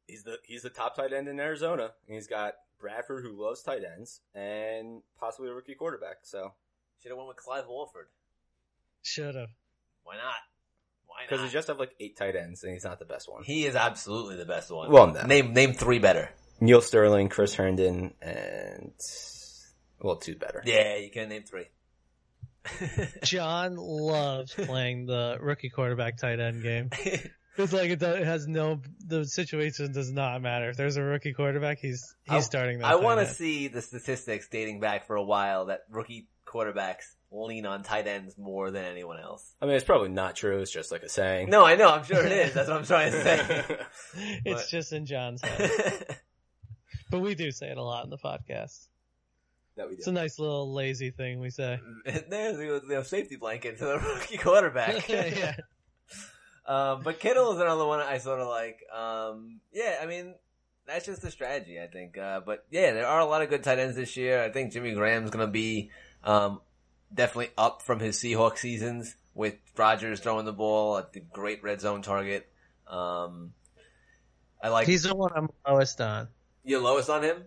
[0.08, 1.92] He's the he's the top tight end in Arizona.
[2.08, 6.18] And he's got Bradford, who loves tight ends, and possibly a rookie quarterback.
[6.24, 6.54] So
[7.02, 8.08] Should have went with Clive Walford.
[9.02, 9.50] Should have.
[10.04, 10.36] Why not?
[11.08, 11.48] Why because not?
[11.48, 13.44] he just have like eight tight ends, and he's not the best one.
[13.44, 14.92] He is absolutely the best one.
[14.92, 15.24] Well, no.
[15.24, 16.30] name name three better.
[16.60, 18.92] Neal Sterling, Chris Herndon, and
[20.02, 20.62] well, two better.
[20.66, 21.66] Yeah, you can name three.
[23.24, 26.90] John loves playing the rookie quarterback tight end game.
[27.58, 30.72] It's like it, does, it has no the situation does not matter.
[30.72, 32.88] If there's a rookie quarterback, he's he's I- starting that.
[32.88, 37.66] I want to see the statistics dating back for a while that rookie quarterbacks lean
[37.66, 39.56] on tight ends more than anyone else.
[39.62, 40.60] I mean, it's probably not true.
[40.60, 41.50] It's just like a saying.
[41.50, 41.88] No, I know.
[41.90, 42.54] I'm sure it is.
[42.54, 43.78] That's what I'm trying to say.
[44.44, 46.18] It's But- just in John's head,
[47.10, 48.88] but we do say it a lot in the podcast.
[49.78, 50.00] that we do.
[50.00, 51.80] It's a nice little lazy thing we say.
[52.06, 55.08] There's the, the safety blanket to the rookie quarterback.
[55.10, 55.56] yeah.
[56.68, 58.80] Um, but Kittle is another one I sort of like.
[58.92, 60.34] Um, yeah, I mean,
[60.88, 62.18] that's just the strategy, I think.
[62.18, 64.44] Uh, but yeah, there are a lot of good tight ends this year.
[64.44, 65.92] I think Jimmy Graham's going to be
[66.24, 66.62] um,
[67.14, 71.82] definitely up from his Seahawks seasons with Rodgers throwing the ball at the great red
[71.82, 72.50] zone target.
[72.88, 73.54] Um,
[74.64, 76.30] I like He's the one I'm lowest on.
[76.66, 77.46] Your lowest on him.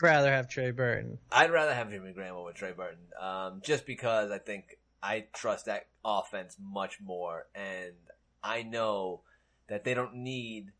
[0.00, 1.18] I'd rather have Trey Burton.
[1.30, 5.66] I'd rather have Jimmy Graham over Trey Burton, um, just because I think I trust
[5.66, 7.94] that offense much more, and
[8.42, 9.22] I know
[9.68, 10.72] that they don't need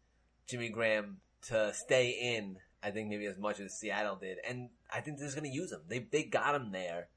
[0.47, 2.57] Jimmy Graham to stay in.
[2.83, 5.55] I think maybe as much as Seattle did, and I think they're just going to
[5.55, 5.81] use him.
[5.87, 7.09] They they got him there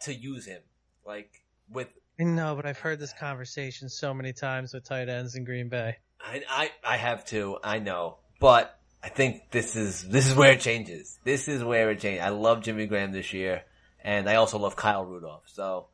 [0.00, 0.60] to use him,
[1.06, 1.88] like with
[2.20, 5.68] I know, but I've heard this conversation so many times with tight ends in Green
[5.68, 5.96] Bay.
[6.20, 7.58] I, I I have to.
[7.64, 11.18] I know, but I think this is this is where it changes.
[11.24, 12.22] This is where it changes.
[12.22, 13.62] I love Jimmy Graham this year,
[14.02, 15.44] and I also love Kyle Rudolph.
[15.46, 15.88] So,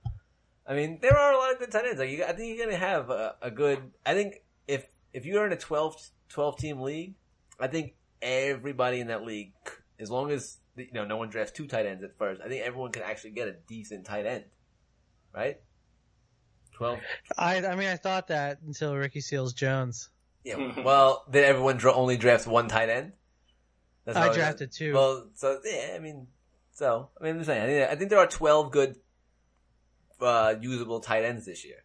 [0.67, 1.99] I mean, there are a lot of good tight ends.
[1.99, 3.79] Like you, I think you're gonna have a, a good.
[4.05, 7.15] I think if if you're in a 12, 12 team league,
[7.59, 9.53] I think everybody in that league,
[9.99, 12.63] as long as you know no one drafts two tight ends at first, I think
[12.63, 14.45] everyone can actually get a decent tight end,
[15.35, 15.59] right?
[16.75, 16.99] Twelve.
[17.39, 20.11] I I mean I thought that until Ricky Seals Jones.
[20.49, 20.83] Yeah.
[20.83, 23.13] Well, did everyone dra- only draft one tight end?
[24.05, 24.95] That's I how it- drafted two.
[24.95, 26.29] Well, so yeah, I mean,
[26.73, 27.63] so I mean, I'm just saying.
[27.63, 28.97] I think, I think there are twelve good,
[30.21, 31.85] uh, usable tight ends this year,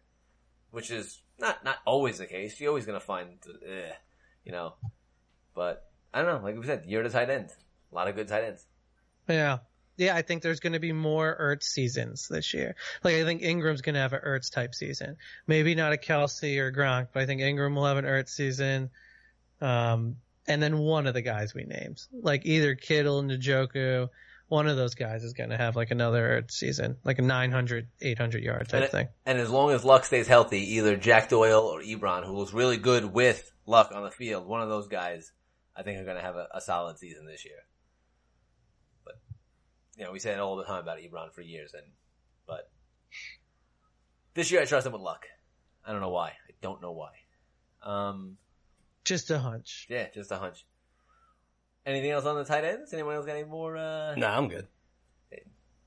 [0.70, 2.58] which is not not always the case.
[2.60, 3.92] You're always gonna find, eh,
[4.44, 4.74] you know,
[5.54, 6.46] but I don't know.
[6.46, 7.50] Like we said, year to tight end,
[7.92, 8.66] a lot of good tight ends.
[9.28, 9.58] Yeah.
[9.96, 12.74] Yeah, I think there's going to be more Ertz seasons this year.
[13.02, 15.16] Like, I think Ingram's going to have an Ertz type season.
[15.46, 18.90] Maybe not a Kelce or Gronk, but I think Ingram will have an Ertz season.
[19.60, 24.08] Um, and then one of the guys we named, like either Kittle, Njoku,
[24.48, 27.88] one of those guys is going to have like another Ertz season, like a 900,
[28.00, 29.08] 800 yard type And thing.
[29.24, 32.76] And as long as Luck stays healthy, either Jack Doyle or Ebron, who was really
[32.76, 35.32] good with Luck on the field, one of those guys,
[35.76, 37.58] I think are going to have a, a solid season this year.
[39.96, 41.84] But you know, we say it all the time about Ebron for years, and
[42.46, 42.70] but
[44.34, 45.26] this year I trust him with Luck.
[45.84, 46.28] I don't know why.
[46.28, 47.10] I don't know why.
[47.82, 48.36] Um,
[49.04, 49.86] Just a hunch.
[49.90, 50.64] yeah, just a hunch.
[51.86, 52.92] Anything else on the tight ends?
[52.94, 53.76] Anyone else got any more?
[53.76, 54.14] Uh...
[54.16, 54.66] Nah, I'm good.
[55.30, 55.38] Yeah,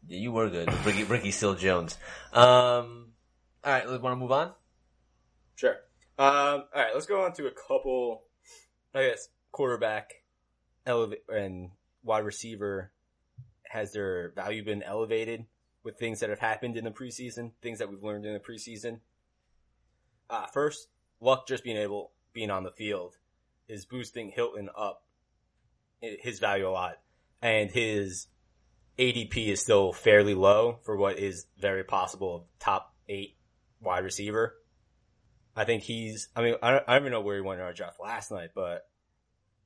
[0.08, 1.98] you were good, Ricky, Ricky Still Jones.
[2.32, 3.08] Um,
[3.64, 4.54] all right, want to move on?
[5.56, 5.76] Sure.
[6.20, 8.24] Um, all right, let's go on to a couple,
[8.94, 10.12] I guess, quarterback
[10.86, 11.72] elevate and
[12.04, 12.92] wide receiver.
[13.70, 15.46] Has their value been elevated
[15.84, 19.00] with things that have happened in the preseason, things that we've learned in the preseason?
[20.30, 20.88] Uh, first,
[21.20, 23.16] Luck just being able, being on the field
[23.68, 25.04] is boosting Hilton up
[26.02, 26.98] his value a lot.
[27.42, 28.28] And his
[28.98, 33.36] ADP is still fairly low for what is very possible top eight
[33.82, 34.56] wide receiver.
[35.56, 36.30] I think he's.
[36.36, 38.32] I mean, I don't, I don't even know where he went in our draft last
[38.32, 38.88] night, but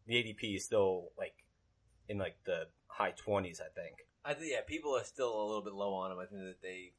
[0.07, 1.33] the ADP is still like
[2.07, 3.61] in like the high twenties.
[3.61, 3.95] I think.
[4.23, 6.19] I think yeah, people are still a little bit low on him.
[6.19, 6.91] I think that they,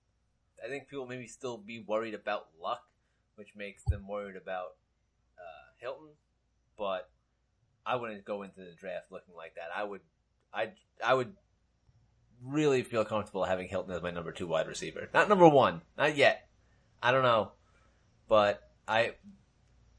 [0.65, 2.83] I think people maybe still be worried about luck,
[3.37, 4.75] which makes them worried about
[5.39, 6.09] uh, Hilton.
[6.77, 7.09] But
[7.87, 9.69] I wouldn't go into the draft looking like that.
[9.77, 10.01] I would,
[10.53, 10.71] I,
[11.05, 11.33] I would
[12.45, 16.17] really feel comfortable having Hilton as my number two wide receiver, not number one, not
[16.17, 16.49] yet.
[17.01, 17.53] I don't know,
[18.29, 19.13] but I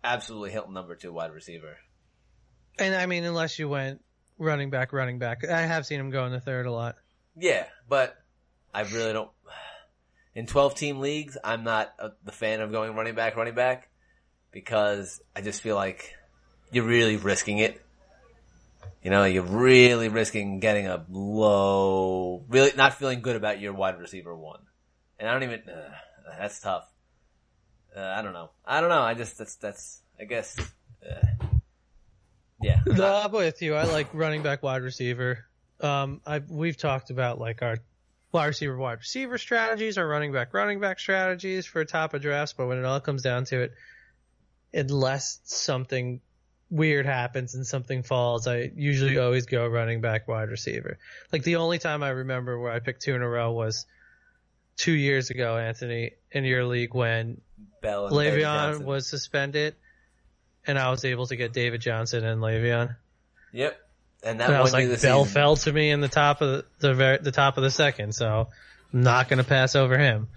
[0.03, 1.77] absolutely Hilton number two wide receiver.
[2.79, 4.01] And I mean, unless you went
[4.37, 5.47] running back, running back.
[5.47, 6.95] I have seen him go in the third a lot.
[7.35, 8.15] Yeah, but
[8.73, 9.29] I really don't.
[10.35, 13.89] In 12 team leagues, I'm not a, the fan of going running back, running back,
[14.51, 16.15] because I just feel like
[16.71, 17.79] you're really risking it.
[19.03, 23.99] You know, you're really risking getting a low, really not feeling good about your wide
[23.99, 24.61] receiver one.
[25.19, 25.91] And I don't even, uh,
[26.39, 26.87] that's tough.
[27.95, 28.49] Uh, I don't know.
[28.65, 29.01] I don't know.
[29.01, 30.57] I just, that's, that's, I guess,
[31.05, 31.47] uh,
[32.63, 32.81] yeah.
[32.85, 33.75] No, I'm with you.
[33.75, 35.45] I like running back, wide receiver.
[35.79, 37.77] Um, I we've talked about like our
[38.31, 42.53] wide receiver, wide receiver strategies, our running back, running back strategies for top of drafts.
[42.53, 43.73] But when it all comes down to it,
[44.73, 46.21] unless something
[46.69, 50.97] weird happens and something falls, I usually always go running back, wide receiver.
[51.31, 53.85] Like the only time I remember where I picked two in a row was
[54.75, 57.41] two years ago, Anthony, in your league when
[57.81, 59.75] Bell Le'Veon was suspended,
[60.65, 62.95] and I was able to get David Johnson and Le'Veon.
[63.51, 63.79] Yep.
[64.23, 65.33] And that And I was like, the Bell season.
[65.33, 68.15] fell to me in the top of the the, ver- the top of the second,
[68.15, 68.47] so
[68.93, 70.27] I'm not gonna pass over him.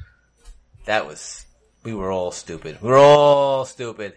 [0.87, 1.45] That was,
[1.85, 2.79] we were all stupid.
[2.83, 4.15] We were all stupid.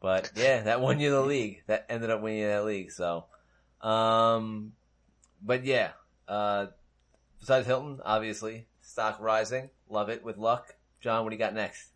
[0.00, 1.62] But yeah, that won you the league.
[1.66, 3.24] That ended up winning you that league, so.
[3.80, 4.72] Um,
[5.42, 5.90] but yeah,
[6.28, 6.66] uh,
[7.40, 9.70] besides Hilton, obviously, stock rising.
[9.88, 10.74] Love it with luck.
[11.00, 11.88] John, what do you got next?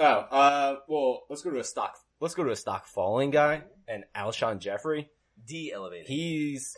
[0.00, 1.96] Oh, uh, well, let's go to a stock.
[2.24, 5.10] Let's go to a stock falling guy and Alshon Jeffery.
[5.46, 6.06] D elevated.
[6.06, 6.74] He's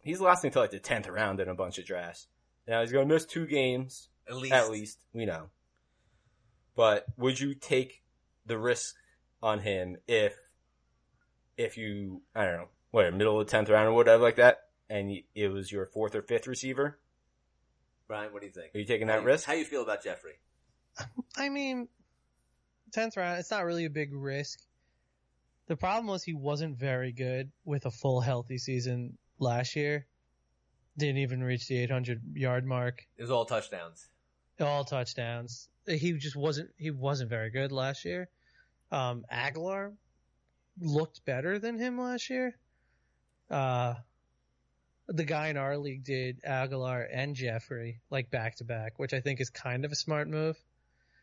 [0.00, 2.26] he's lasting till like the tenth round in a bunch of drafts.
[2.66, 4.54] Now he's gonna miss two games at least.
[4.54, 4.98] at least.
[5.12, 5.50] We know.
[6.74, 8.02] But would you take
[8.46, 8.94] the risk
[9.42, 10.34] on him if
[11.58, 14.60] if you I don't know what middle of the tenth round or whatever like that,
[14.88, 16.98] and it was your fourth or fifth receiver?
[18.06, 18.74] Brian, what do you think?
[18.74, 19.44] Are you taking How that you- risk?
[19.46, 20.38] How do you feel about Jeffery?
[21.36, 21.88] I mean,
[22.90, 24.60] tenth round, it's not really a big risk.
[25.68, 30.06] The problem was he wasn't very good with a full healthy season last year.
[30.96, 33.06] Didn't even reach the 800 yard mark.
[33.16, 34.08] It was all touchdowns.
[34.60, 35.68] all touchdowns.
[35.86, 38.28] He just wasn't he wasn't very good last year.
[38.90, 39.92] Um, Agholor
[40.80, 42.56] looked better than him last year.
[43.50, 43.94] Uh,
[45.06, 49.20] the guy in our league did Agholor and Jeffery like back to back, which I
[49.20, 50.56] think is kind of a smart move.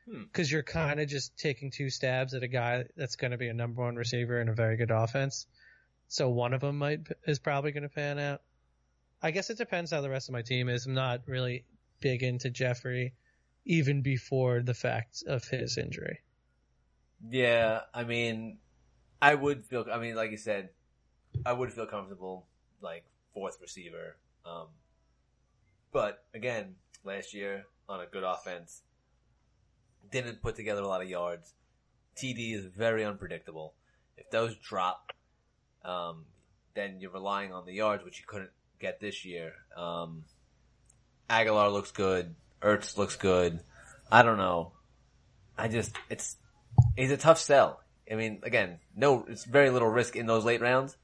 [0.09, 0.23] Hmm.
[0.33, 3.47] Cause you're kind of just taking two stabs at a guy that's going to be
[3.47, 5.47] a number one receiver in a very good offense.
[6.07, 8.41] So one of them might, is probably going to pan out.
[9.21, 10.85] I guess it depends how the rest of my team is.
[10.85, 11.65] I'm not really
[11.99, 13.13] big into Jeffery
[13.65, 16.19] even before the fact of his injury.
[17.27, 18.59] Yeah, I mean,
[19.21, 19.85] I would feel.
[19.91, 20.69] I mean, like you said,
[21.45, 22.45] I would feel comfortable
[22.81, 24.17] like fourth receiver.
[24.45, 24.67] Um,
[25.91, 28.83] but again, last year on a good offense,
[30.11, 31.53] didn't put together a lot of yards.
[32.17, 33.73] TD is very unpredictable.
[34.17, 35.11] If those drop,
[35.83, 36.25] um,
[36.73, 39.53] then you're relying on the yards, which you couldn't get this year.
[39.75, 40.23] Um,
[41.29, 42.35] Agholor looks good.
[42.61, 43.59] Ertz looks good.
[44.11, 44.73] I don't know.
[45.57, 46.35] I just, it's,
[46.95, 47.81] he's a tough sell.
[48.11, 50.95] I mean, again, no, it's very little risk in those late rounds,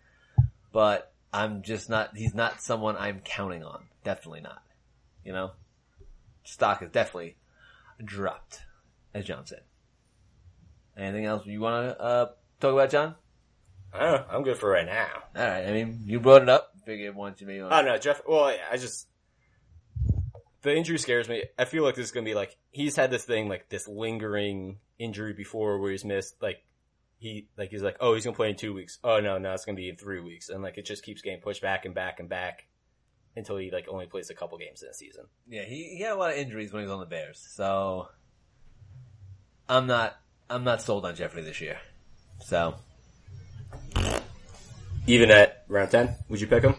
[0.72, 3.86] but I'm just not, he's not someone I'm counting on.
[4.04, 4.62] Definitely not.
[5.26, 5.52] You know?
[6.44, 7.38] Stock is definitely
[8.04, 8.62] dropped,
[9.14, 9.62] as John said.
[10.98, 12.26] Anything else you want to, uh,
[12.60, 13.16] talk about, John?
[13.94, 14.26] I don't know.
[14.30, 15.24] I'm good for right now.
[15.36, 16.74] Alright, I mean, you brought it up.
[16.86, 18.22] Figured once you I don't know, Jeff.
[18.28, 19.08] Well, I just
[20.62, 21.44] the injury scares me.
[21.58, 24.78] I feel like this is gonna be like he's had this thing like this lingering
[25.00, 26.64] injury before where he's missed like
[27.18, 29.00] he like he's like oh he's gonna play in two weeks.
[29.04, 31.42] Oh no, no, it's gonna be in three weeks, and like it just keeps getting
[31.42, 32.68] pushed back and back and back
[33.36, 35.26] until he like only plays a couple games in a season.
[35.48, 38.10] Yeah, he, he had a lot of injuries when he was on the Bears, so
[39.72, 41.78] I'm not I'm not sold on Jeffery this year.
[42.44, 42.76] So
[45.08, 46.76] Even at round ten, would you pick him?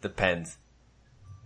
[0.00, 0.56] depends.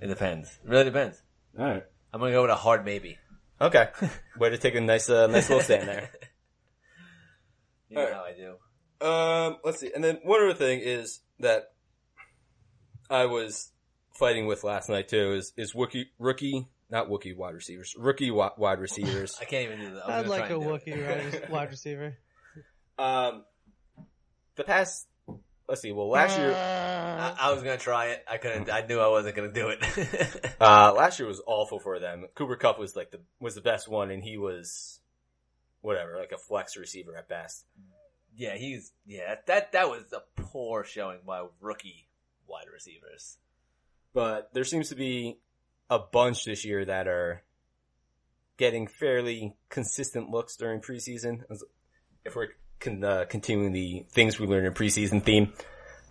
[0.00, 0.48] It depends.
[0.64, 1.20] It really depends.
[1.58, 1.84] All right.
[2.12, 3.18] I'm gonna go with a hard maybe.
[3.60, 3.88] Okay.
[4.38, 6.10] Way to take a nice uh, nice little stand there.
[7.90, 8.14] You know Alright.
[8.16, 9.06] how I do.
[9.06, 9.92] Um, let's see.
[9.94, 11.72] And then one other thing is that
[13.10, 13.70] I was
[14.18, 18.52] fighting with last night too is is rookie rookie not Wookie wide receivers rookie wi-
[18.56, 19.36] wide receivers.
[19.40, 20.08] I can't even do that.
[20.08, 20.84] I was I'd like a and do it.
[20.86, 22.16] Wookiee wide- wide receiver.
[22.98, 23.44] um,
[24.56, 25.06] the past
[25.68, 25.92] let's see.
[25.92, 28.24] Well, last year I, I was gonna try it.
[28.30, 28.70] I couldn't.
[28.70, 30.54] I knew I wasn't gonna do it.
[30.60, 32.26] uh last year was awful for them.
[32.34, 35.00] Cooper Kupp was like the was the best one, and he was
[35.80, 37.64] whatever like a flex receiver at best.
[38.36, 39.36] yeah, he's yeah.
[39.46, 42.08] That that was a poor showing by rookie
[42.46, 43.38] wide receivers.
[44.12, 45.38] but there seems to be
[45.90, 47.42] a bunch this year that are
[48.56, 51.42] getting fairly consistent looks during preseason.
[52.24, 52.48] If we're
[52.80, 55.52] con- uh, continuing the things we learned in preseason theme,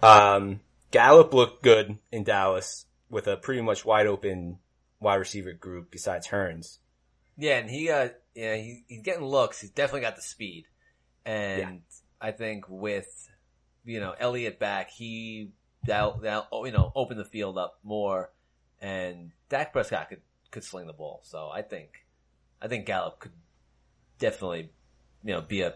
[0.02, 0.60] um,
[0.92, 4.60] Gallup looked good in Dallas with a pretty much wide open
[5.00, 6.80] wide receiver group besides Hurns.
[7.38, 9.60] Yeah, and he got yeah he, he's getting looks.
[9.60, 10.66] He's definitely got the speed,
[11.26, 11.82] and
[12.22, 13.08] I think with
[13.86, 15.52] you know Elliott back, he
[15.86, 18.32] that that you know open the field up more,
[18.84, 21.22] and Dak Prescott could could sling the ball.
[21.24, 22.06] So I think
[22.62, 23.32] I think Gallup could
[24.20, 24.70] definitely
[25.24, 25.74] you know be a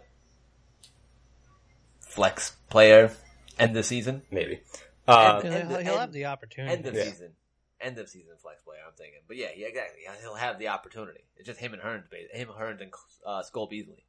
[2.02, 3.12] flex player
[3.58, 4.62] end the season, Maybe.
[5.08, 6.74] Uh, He'll, and- he'll and- have the opportunity.
[6.76, 7.04] end of Yeah.
[7.06, 7.32] season,
[7.80, 8.80] end of season flex player.
[8.86, 10.02] I'm thinking, but yeah, yeah, exactly.
[10.22, 11.24] He'll have the opportunity.
[11.38, 12.92] It's just him and Hurns, ba- him Hurns and
[13.26, 14.04] uh, Cole Beasley.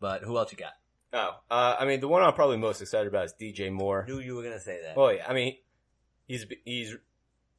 [0.00, 0.74] But who else you got?
[1.12, 4.04] oh, uh, I mean, the one I'm probably most excited about is DJ Moore.
[4.06, 4.96] Knew you were gonna say that.
[4.96, 5.56] Well, yeah, I mean,
[6.26, 6.94] he's he's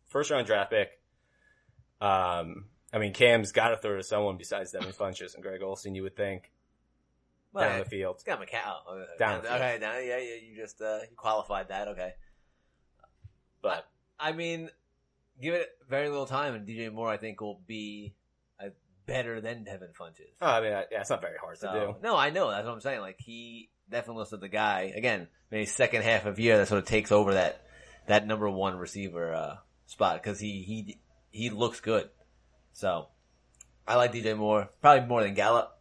[0.08, 0.90] first round draft pick.
[2.02, 5.96] Um, I mean, Cam's got to throw to someone besides Devin Funches and Greg Olsen.
[5.96, 6.52] You would think
[7.54, 8.22] Well, down the field.
[8.26, 8.88] Got McCall.
[8.92, 9.06] Okay.
[9.20, 9.62] Down the field.
[9.62, 11.88] Okay, now yeah, yeah, you just uh, you qualified that.
[11.90, 12.14] Okay,
[13.62, 13.86] But
[14.20, 14.70] I mean,
[15.42, 18.14] give it very little time, and DJ Moore, I think, will be
[18.64, 18.70] uh,
[19.06, 20.36] better than Devin Funchess.
[20.42, 21.96] oh, I mean, I- yeah, it's not very hard So, to do.
[22.04, 22.50] no, I know.
[22.52, 23.02] That's what I'm saying.
[23.02, 25.28] Like he definitely looks like the guy again.
[25.52, 27.65] Maybe second half of year that sort of takes over that
[28.08, 30.98] that number one receiver uh, spot because he he
[31.32, 32.10] he looks good.
[32.74, 33.08] So
[33.88, 35.78] I like DJ Moore probably more than Gallup.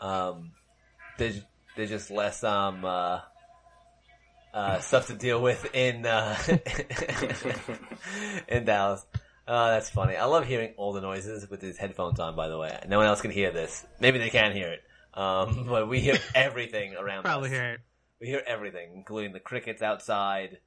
[0.00, 0.52] Um,
[1.18, 1.40] there's
[1.76, 3.20] there's just less um uh,
[4.54, 6.36] uh stuff to deal with in uh
[8.48, 9.04] in Dallas.
[9.48, 10.16] Oh, that's funny.
[10.16, 12.76] I love hearing all the noises with his headphones on, by the way.
[12.88, 13.86] No one else can hear this.
[14.00, 14.80] Maybe they can hear it.
[15.14, 17.54] Um, but we hear everything around Probably us.
[17.54, 17.80] hear it.
[18.20, 20.58] We hear everything, including the crickets outside,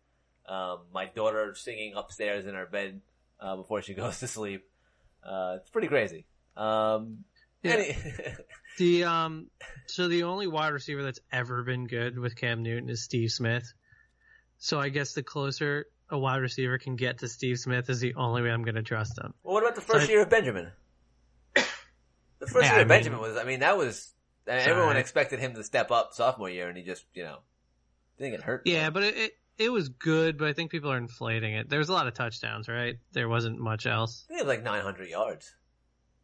[0.49, 3.01] um, my daughter singing upstairs in her bed,
[3.39, 4.65] uh, before she goes to sleep.
[5.23, 6.25] Uh, it's pretty crazy.
[6.57, 7.23] Um,
[7.63, 7.73] Yeah.
[7.73, 7.97] any-
[8.77, 9.47] The um,
[9.87, 13.73] so the only wide receiver that's ever been good with Cam Newton is Steve Smith.
[14.57, 18.13] So I guess the closer a wide receiver can get to Steve Smith is the
[18.15, 19.33] only way I'm going to trust him.
[19.43, 20.71] well, what about the first So- year of Benjamin?
[21.55, 24.13] The first Yeah, year I of mean- Benjamin was, I mean, that was,
[24.47, 27.39] I mean, everyone expected him to step up sophomore year and he just, you know,
[28.17, 28.61] didn't get hurt.
[28.65, 31.69] Yeah, but it, it it was good, but I think people are inflating it.
[31.69, 32.97] There was a lot of touchdowns, right?
[33.11, 34.25] There wasn't much else.
[34.25, 35.53] I think it was like 900 yards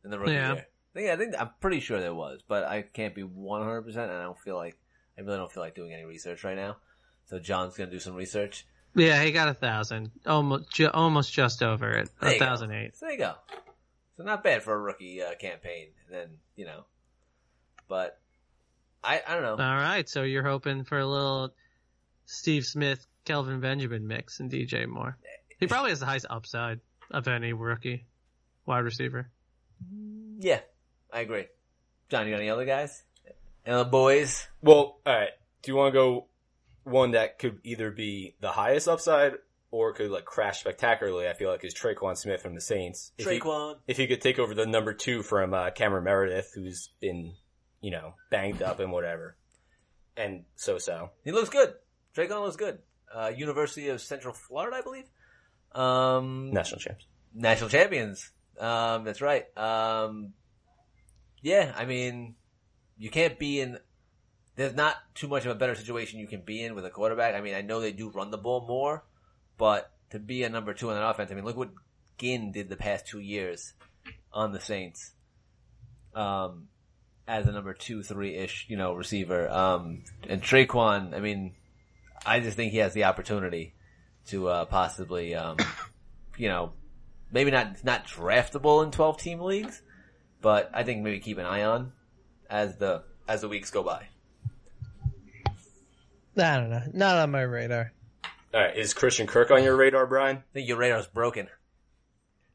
[0.03, 0.53] in the rookie Yeah.
[0.53, 0.67] year.
[0.95, 3.81] I think, I think I'm pretty sure there was, but I can't be 100.
[3.81, 4.77] percent And I don't feel like
[5.17, 6.77] I really don't feel like doing any research right now.
[7.25, 8.65] So John's gonna do some research.
[8.95, 12.39] Yeah, he got a thousand, almost ju- almost just over it, a go.
[12.39, 12.95] thousand eight.
[12.95, 13.33] So there you go.
[14.15, 15.89] So not bad for a rookie uh, campaign.
[16.07, 16.85] And then you know,
[17.89, 18.19] but
[19.03, 19.51] I I don't know.
[19.63, 21.53] All right, so you're hoping for a little
[22.25, 25.17] Steve Smith, Kelvin Benjamin mix and DJ Moore.
[25.59, 26.79] He probably has the highest upside
[27.11, 28.05] of any rookie
[28.65, 29.29] wide receiver.
[30.39, 30.59] yeah,
[31.11, 31.45] I agree.
[32.09, 33.03] John, you got any other guys?
[33.65, 34.47] Any other boys?
[34.61, 35.29] Well, all right.
[35.63, 36.27] Do you want to go
[36.83, 39.33] one that could either be the highest upside
[39.71, 41.27] or could like crash spectacularly?
[41.27, 43.11] I feel like is Tre'Quan Smith from the Saints.
[43.17, 43.41] If he,
[43.87, 47.33] if he could take over the number two from uh, Cameron Meredith, who's been
[47.81, 49.35] you know banged up and whatever,
[50.15, 51.09] and so so.
[51.23, 51.73] He looks good.
[52.15, 52.79] Tre'Quan looks good.
[53.15, 55.05] Uh, University of Central Florida, I believe.
[55.73, 57.05] Um, National champs.
[57.33, 58.31] national champions.
[58.59, 59.45] Um, that's right.
[59.57, 60.33] Um,
[61.41, 62.35] yeah, I mean,
[62.97, 63.77] you can't be in.
[64.55, 67.35] There's not too much of a better situation you can be in with a quarterback.
[67.35, 69.03] I mean, I know they do run the ball more,
[69.57, 71.71] but to be a number two in an offense, I mean, look what
[72.17, 73.73] Ginn did the past two years
[74.31, 75.11] on the Saints.
[76.13, 76.67] Um,
[77.27, 79.49] as a number two, three ish, you know, receiver.
[79.49, 81.53] Um, and Tre'Quan, I mean,
[82.25, 83.73] I just think he has the opportunity
[84.27, 85.57] to uh, possibly, um,
[86.37, 86.73] you know,
[87.31, 89.81] maybe not not draftable in twelve team leagues,
[90.41, 91.91] but I think maybe keep an eye on
[92.49, 94.07] as the as the weeks go by.
[96.37, 97.93] I don't know, not on my radar.
[98.53, 100.37] All right, is Christian Kirk on your radar, Brian?
[100.37, 101.47] I think your radar's broken.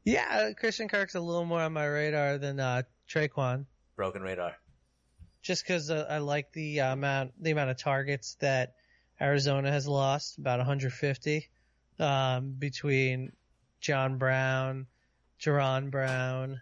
[0.03, 4.55] Yeah, Christian Kirk's a little more on my radar than uh, Tre'Quan, Broken radar.
[5.41, 8.73] just because uh, I like the uh, amount the amount of targets that
[9.21, 11.47] Arizona has lost, about 150,
[11.99, 13.31] um, between
[13.79, 14.87] John Brown,
[15.39, 16.61] Jaron Brown,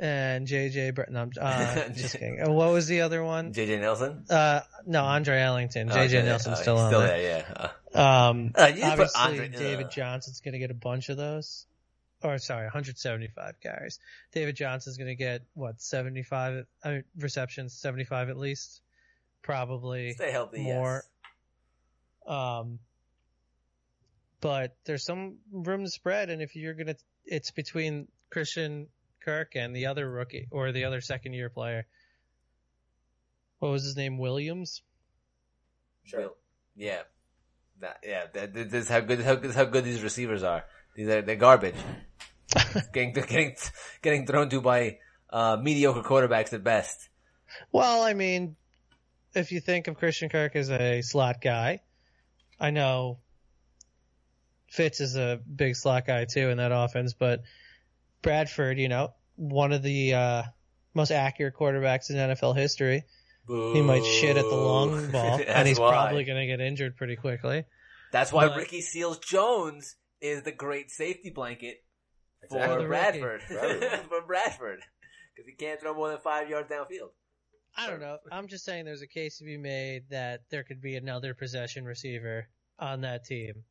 [0.00, 0.94] and JJ.
[0.94, 1.08] Brown.
[1.10, 2.38] No, I'm uh, just kidding.
[2.40, 3.52] And what was the other one?
[3.52, 4.24] JJ Nelson.
[4.30, 5.90] Uh, no, Andre Ellington.
[5.90, 6.22] Oh, JJ okay.
[6.22, 7.20] Nelson's Oh, still on still there.
[7.20, 7.44] there.
[7.48, 7.70] Yeah.
[7.94, 9.90] Uh, Um, Uh, obviously, Andre- David uh.
[9.90, 11.66] Johnson's going to get a bunch of those.
[12.22, 13.98] Or sorry, 175 carries.
[14.32, 18.80] David Johnson's going to get what 75 I mean, receptions, 75 at least,
[19.42, 20.62] probably stay healthy.
[20.62, 20.94] more.
[21.04, 21.08] Yes.
[22.28, 22.78] Um,
[24.40, 28.86] but there's some room to spread, and if you're gonna, it's between Christian
[29.24, 31.86] Kirk and the other rookie or the other second year player.
[33.58, 34.18] What was his name?
[34.18, 34.82] Williams.
[36.04, 36.32] Sure.
[36.76, 37.02] Yeah,
[37.80, 38.24] that, yeah.
[38.32, 40.64] That, this is how good how, this how good these receivers are.
[40.94, 41.74] These are they're garbage.
[42.92, 43.56] getting getting
[44.02, 44.98] getting thrown to by
[45.30, 47.08] uh, mediocre quarterbacks at best.
[47.72, 48.56] Well, I mean,
[49.34, 51.80] if you think of Christian Kirk as a slot guy,
[52.60, 53.18] I know
[54.68, 57.42] Fitz is a big slot guy too in that offense, but
[58.22, 60.42] Bradford, you know, one of the uh,
[60.94, 63.04] most accurate quarterbacks in NFL history.
[63.46, 65.90] He might shit at the long ball, and he's why.
[65.90, 67.64] probably going to get injured pretty quickly.
[68.12, 71.78] That's why But- Ricky Seals Jones is the great safety blanket
[72.50, 73.42] for Bradford.
[73.48, 74.00] Bradford.
[74.08, 74.80] for Bradford.
[75.34, 77.10] Because he can't throw more than five yards downfield.
[77.78, 78.18] I don't know.
[78.32, 81.84] I'm just saying there's a case to be made that there could be another possession
[81.84, 82.48] receiver
[82.78, 83.64] on that team.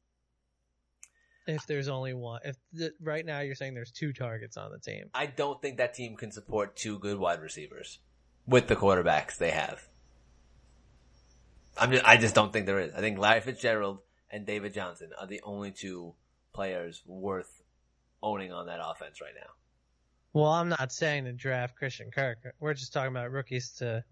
[1.46, 4.80] If there's only one, if the, right now you're saying there's two targets on the
[4.80, 5.10] team.
[5.14, 8.00] I don't think that team can support two good wide receivers
[8.46, 9.88] with the quarterbacks they have.
[11.78, 12.94] I'm just, I just don't think there is.
[12.94, 14.00] I think Larry Fitzgerald
[14.30, 16.16] and David Johnson are the only two
[16.54, 17.62] players worth
[18.24, 19.52] owning on that offense right now.
[20.38, 22.38] Well, I'm not saying to draft Christian Kirk.
[22.60, 24.04] We're just talking about rookies to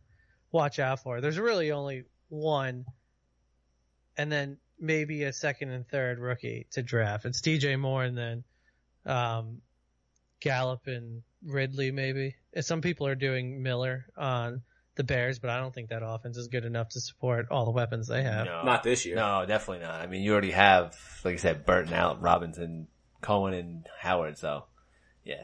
[0.52, 1.22] watch out for.
[1.22, 2.86] There's really only one,
[4.18, 7.26] and then maybe a second and third rookie to draft.
[7.26, 8.44] It's DJ Moore and then
[9.06, 9.62] um,
[10.40, 12.36] Gallup and Ridley, maybe.
[12.54, 14.64] And Some people are doing Miller on
[14.96, 17.72] the Bears, but I don't think that offense is good enough to support all the
[17.72, 18.48] weapons they have.
[18.48, 18.64] No.
[18.64, 19.16] Not this year.
[19.16, 20.02] No, definitely not.
[20.02, 22.88] I mean, you already have, like I said, Burton, out, Robinson,
[23.22, 24.40] Cohen, and Howard.
[24.40, 24.66] So,
[25.24, 25.44] yeah.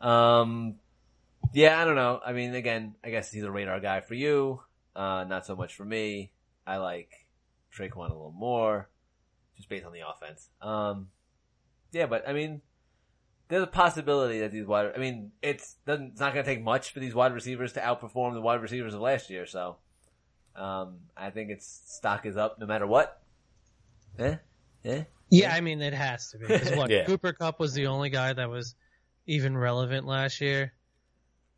[0.00, 0.76] Um,
[1.52, 2.20] yeah, I don't know.
[2.24, 4.60] I mean, again, I guess he's a radar guy for you.
[4.94, 6.32] Uh, not so much for me.
[6.66, 7.26] I like
[7.76, 8.88] Tre'Quan a little more,
[9.56, 10.48] just based on the offense.
[10.60, 11.08] Um,
[11.92, 12.62] yeah, but I mean,
[13.48, 14.92] there's a possibility that these wide.
[14.94, 16.12] I mean, it's doesn't.
[16.12, 18.94] It's not going to take much for these wide receivers to outperform the wide receivers
[18.94, 19.46] of last year.
[19.46, 19.76] So,
[20.56, 23.20] um, I think its stock is up no matter what.
[24.18, 24.36] Eh?
[24.84, 25.04] Eh?
[25.30, 27.04] Yeah, I mean it has to be what Yeah.
[27.04, 28.74] Cooper Kupp was the only guy that was
[29.26, 30.72] even relevant last year,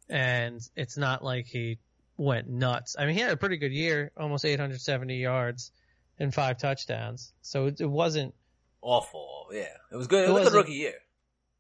[0.09, 1.79] and it's not like he
[2.17, 2.97] went nuts.
[2.99, 5.71] I mean, he had a pretty good year, almost 870 yards
[6.19, 7.33] and five touchdowns.
[7.43, 8.35] So it, it wasn't,
[8.81, 9.49] Awful.
[9.53, 9.67] Yeah.
[9.93, 10.25] It was good.
[10.25, 10.95] It, It was a rookie year,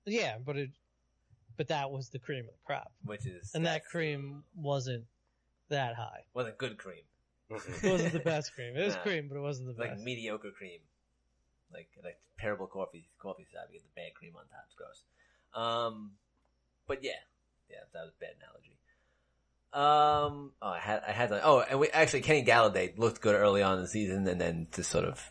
[0.07, 0.71] yeah, but it,
[1.57, 5.05] but that was the cream of the crop, which is and that cream wasn't
[5.69, 6.23] that high.
[6.33, 7.03] wasn't good cream.
[7.51, 7.83] Mhm.
[7.85, 8.77] It wasn't the best cream.
[8.77, 9.03] It was Nah.
[9.03, 9.97] cream, but it wasn't the best.
[9.97, 10.79] Like mediocre cream.
[11.73, 13.67] Like like terrible coffee coffee shop.
[13.71, 14.63] You get the bad cream on top.
[14.67, 15.03] It's gross.
[15.55, 16.13] Um,
[16.87, 17.13] but yeah,
[17.71, 18.69] yeah, that was a bad analogy.
[19.71, 23.35] Um, oh, I had I had to, oh, and we actually Kenny Golladay looked good
[23.35, 25.23] early on in the season, and then just sort of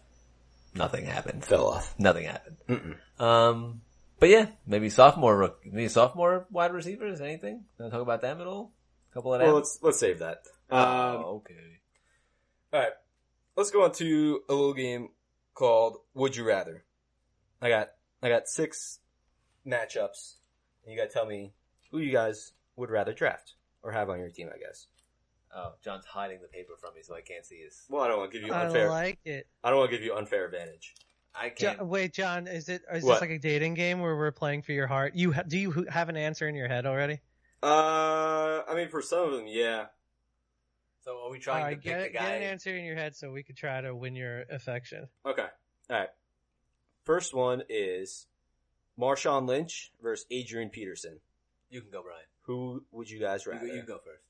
[0.75, 1.43] nothing happened.
[1.43, 1.95] Fell off.
[1.97, 2.57] Nothing happened.
[2.69, 3.23] Mm-mm.
[3.23, 3.81] Um,
[4.19, 7.19] but yeah, maybe sophomore, rook- maybe sophomore wide receivers.
[7.19, 7.65] Anything?
[7.79, 8.71] Want to talk about them at all?
[9.11, 9.47] A couple of them.
[9.47, 10.43] Well, let's let's save that.
[10.69, 11.55] Um, oh, okay.
[12.73, 12.93] All right,
[13.55, 15.09] let's go on to a little game
[15.55, 16.83] called Would You Rather.
[17.59, 17.89] I got
[18.21, 18.99] I got six
[19.67, 20.35] matchups,
[20.83, 21.53] and you got to tell me
[21.91, 23.53] who you guys would rather draft
[23.83, 24.49] or have on your team.
[24.53, 24.87] I guess.
[25.55, 27.85] Oh, John's hiding the paper from me, so I can't see his.
[27.89, 28.63] Well, I don't want to give you unfair.
[28.63, 28.89] I unfair.
[28.89, 29.47] like it.
[29.63, 30.93] I don't want to give you unfair advantage.
[31.33, 31.77] I can't.
[31.79, 33.13] John, wait, John, is it is What?
[33.15, 35.13] this like a dating game where we're playing for your heart?
[35.15, 37.19] You ha- do you have an answer in your head already?
[37.63, 39.85] Uh, I mean, for some of them, yeah.
[41.01, 42.83] So are we All trying right, to pick get, the it- get an answer in
[42.85, 45.07] your head so we could try to win your affection.
[45.25, 45.45] Okay.
[45.89, 46.09] All right.
[47.05, 48.25] First one is
[48.99, 51.19] Marshawn Lynch versus Adrian Peterson.
[51.69, 52.23] You can go, Brian.
[52.43, 53.67] Who would you guys You rather?
[53.67, 54.23] go, you go first.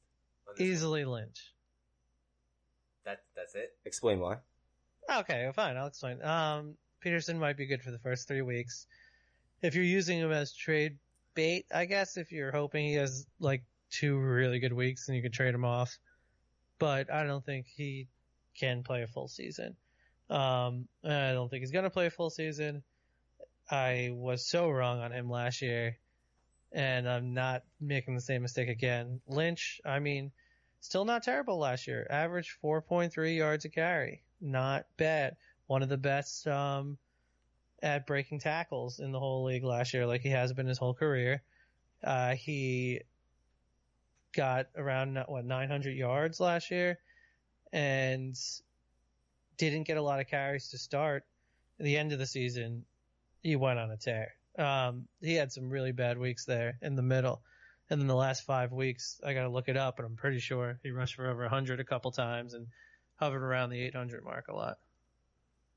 [0.47, 0.67] on this one.
[0.69, 1.53] Easily Lynch.
[3.05, 3.75] That that's it.
[3.85, 4.37] Explain why.
[5.09, 5.77] Okay, fine.
[5.77, 6.21] I'll explain.
[6.23, 8.85] Um, Peterson might be good for the first three weeks.
[9.61, 10.97] If you're using him as trade
[11.33, 15.21] bait, I guess, if you're hoping he has like two really good weeks and you
[15.23, 15.97] can trade him off.
[16.79, 18.07] But I don't think he
[18.55, 19.75] can play a full season.
[20.29, 22.83] Um, I don't think he's going to play a full season.
[23.69, 25.97] I was so wrong on him last year,
[26.71, 29.19] and I'm not making the same mistake again.
[29.27, 30.31] Lynch, I mean,
[30.79, 32.07] still not terrible last year.
[32.09, 34.23] Average 4.3 yards a carry.
[34.39, 35.35] Not bad.
[35.67, 36.97] One of the best um,
[37.83, 40.93] at breaking tackles in the whole league last year, like he has been his whole
[40.93, 41.41] career.
[42.03, 43.01] Uh, he
[44.33, 46.99] got around what 900 yards last year,
[47.73, 48.39] and
[49.57, 51.25] didn't get a lot of carries to start.
[51.79, 52.85] The end of the season,
[53.41, 54.33] he went on a tear.
[54.57, 57.41] Um, he had some really bad weeks there in the middle.
[57.89, 60.39] And then the last five weeks, I got to look it up, but I'm pretty
[60.39, 62.67] sure he rushed for over 100 a couple times and
[63.15, 64.77] hovered around the 800 mark a lot.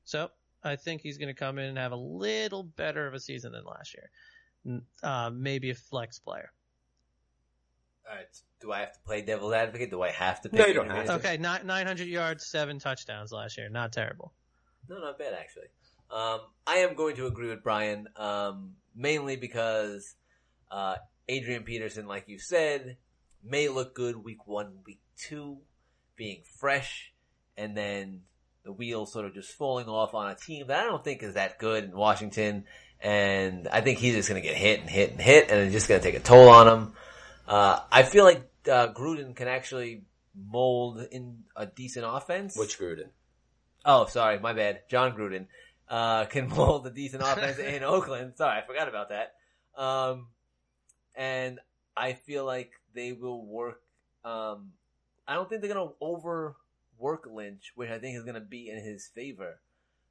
[0.03, 0.29] So
[0.63, 3.53] I think he's going to come in and have a little better of a season
[3.53, 4.81] than last year.
[5.01, 6.51] Uh, maybe a flex player.
[8.09, 8.25] All right.
[8.59, 9.89] Do I have to play devil's advocate?
[9.89, 10.49] Do I have to?
[10.49, 11.17] Pick No, you don't have to.
[11.17, 11.45] Peterson?
[11.45, 13.69] Okay, nine hundred yards, seven touchdowns last year.
[13.69, 14.33] Not terrible.
[14.87, 15.67] No, not bad actually.
[16.11, 20.15] Um, I am going to agree with Brian, um, mainly because
[20.69, 20.95] uh,
[21.27, 22.97] Adrian Peterson, like you said,
[23.43, 25.59] may look good week one, week two,
[26.17, 27.13] being fresh,
[27.57, 28.21] and then
[28.63, 31.35] the wheels sort of just falling off on a team that I don't think is
[31.35, 32.65] that good in Washington.
[32.99, 35.73] And I think he's just going to get hit and hit and hit, and it's
[35.73, 36.93] just going to take a toll on him.
[37.47, 40.03] Uh, I feel like uh, Gruden can actually
[40.35, 42.57] mold in a decent offense.
[42.57, 43.07] Which Gruden?
[43.83, 44.81] Oh, sorry, my bad.
[44.89, 45.47] Jon Gruden
[45.91, 48.33] uh, can mold a decent offense in Oakland.
[48.37, 49.33] Sorry, I forgot about that.
[49.79, 50.27] Um,
[51.15, 51.59] and
[51.95, 53.81] I feel like they will work.
[54.23, 54.71] Um,
[55.27, 59.07] I don't think they're gonna overwork Lynch, which I think is gonna be in his
[59.07, 59.59] favor.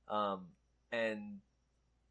[0.08, 0.48] Um,
[0.92, 1.38] and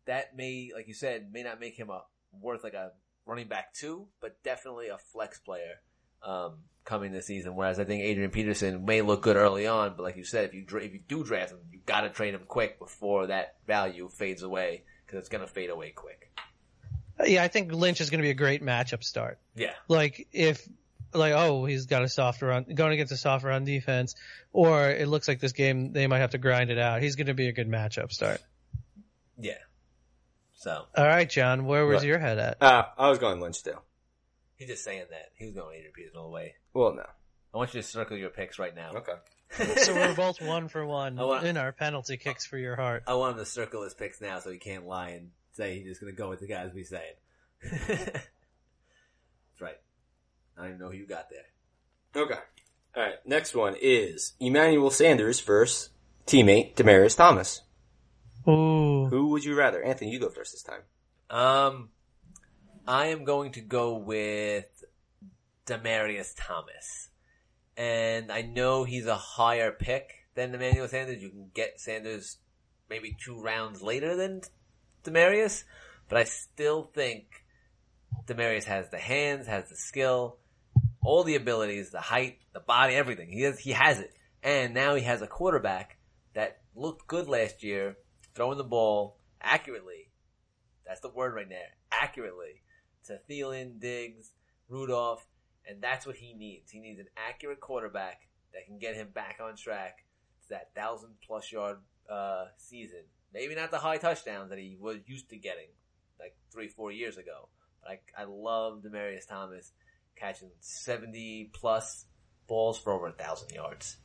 [0.05, 2.01] that may, like you said, may not make him a
[2.41, 2.91] worth like a
[3.25, 5.81] running back two, but definitely a flex player.
[6.25, 10.01] Um, coming this season, whereas I think Adrian Peterson may look good early on, but
[10.03, 12.33] like you said, if you dra- if you do draft him, you got to trade
[12.33, 16.31] him quick before that value fades away because it's going to fade away quick.
[17.19, 19.37] Uh, Yeah, I think Lynch is going to be a great matchup start.
[19.55, 20.67] Yeah, Like if,
[21.13, 24.15] like, oh, he's got a soft run, going against a soft run defense,
[24.51, 27.01] or it looks like this game they might have to grind it out.
[27.03, 28.41] He's going to be a good matchup start.
[29.37, 29.53] yeah.
[30.55, 32.07] So All right, John, where was Right.
[32.07, 32.61] your head at?
[32.61, 33.77] Uh, I was going Lynch too.
[34.59, 36.53] He's just saying that he was going Adrian Peterson all the way.
[36.73, 37.05] Well, no.
[37.53, 38.91] I want you to circle your picks right now.
[38.93, 39.13] Okay.
[39.81, 43.03] so we're both one for one want- in our penalty kicks for your heart.
[43.07, 45.87] I want him to circle his picks now so he can't lie and say he's
[45.87, 47.13] just going to go with the guys we saying.
[47.87, 48.27] That's
[49.61, 49.77] right.
[50.57, 52.21] I don't even know who you got there.
[52.23, 52.39] Okay.
[52.97, 53.15] All right.
[53.25, 55.89] Next one is Emmanuel Sanders versus
[56.27, 57.61] teammate Demaryius Thomas.
[58.47, 59.81] Ooh, Who would you rather?
[59.81, 60.81] Anthony, you go first this time.
[61.29, 61.89] Um,
[62.89, 64.65] I am going to go with
[65.67, 67.09] Demaryius Thomas,
[67.77, 71.21] and I know he's a higher pick than Emmanuel Sanders.
[71.21, 72.37] You can get Sanders
[72.89, 74.41] maybe two rounds later than
[75.03, 75.65] Demaryius,
[76.07, 77.25] but I still think
[78.25, 80.37] Demaryius has the hands, has the skill,
[81.03, 83.29] all the abilities, the height, the body, everything.
[83.31, 85.99] He has, he has it, and now he has a quarterback
[86.33, 87.97] that looked good last year,
[88.33, 90.09] throwing the ball accurately.
[90.87, 91.75] That's the word right there.
[91.91, 92.63] Accurately.
[93.09, 94.31] To Thielen, Diggs,
[94.69, 95.25] Rudolph,
[95.67, 96.71] and that's what he needs.
[96.71, 100.05] He needs an accurate quarterback that can get him back on track
[100.43, 101.79] to that thousand plus yard
[102.09, 103.01] uh, season.
[103.33, 105.67] Maybe not the high touchdowns that he was used to getting
[106.19, 107.49] like three, four years ago.
[107.81, 109.71] But I, I love Demaryius Thomas
[110.15, 112.05] catching seventy plus
[112.47, 113.97] balls for over a thousand yards.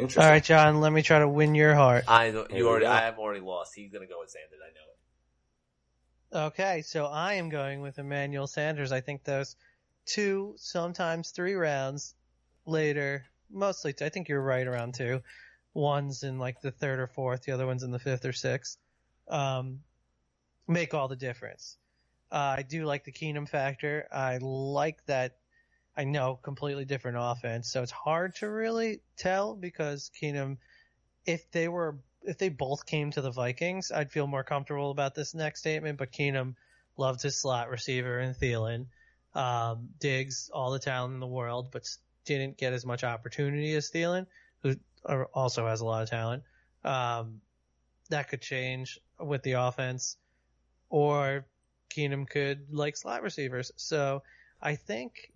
[0.00, 0.80] All right, John.
[0.80, 2.04] Let me try to win your heart.
[2.08, 2.86] I Here you already.
[2.86, 3.74] I am already lost.
[3.74, 4.58] He's gonna go with Sanders.
[4.60, 4.93] I know it.
[6.34, 8.90] Okay, so I am going with Emmanuel Sanders.
[8.90, 9.54] I think those
[10.04, 12.12] two, sometimes three rounds
[12.66, 15.22] later, mostly, I think you're right around two.
[15.74, 18.78] One's in like the third or fourth, the other one's in the fifth or sixth.
[19.28, 19.80] Um,
[20.66, 21.76] make all the difference.
[22.32, 24.08] Uh, I do like the Keenum factor.
[24.10, 25.36] I like that.
[25.96, 30.56] I know completely different offense, so it's hard to really tell because Keenum,
[31.26, 35.14] if they were if they both came to the Vikings, I'd feel more comfortable about
[35.14, 35.98] this next statement.
[35.98, 36.54] But Keenum
[36.96, 38.86] loved his slot receiver and Thielen.
[39.34, 41.88] Um, Diggs, all the talent in the world, but
[42.24, 44.26] didn't get as much opportunity as Thielen,
[44.62, 44.76] who
[45.34, 46.42] also has a lot of talent.
[46.84, 47.40] Um,
[48.10, 50.16] that could change with the offense,
[50.88, 51.46] or
[51.90, 53.72] Keenum could like slot receivers.
[53.76, 54.22] So
[54.62, 55.32] I think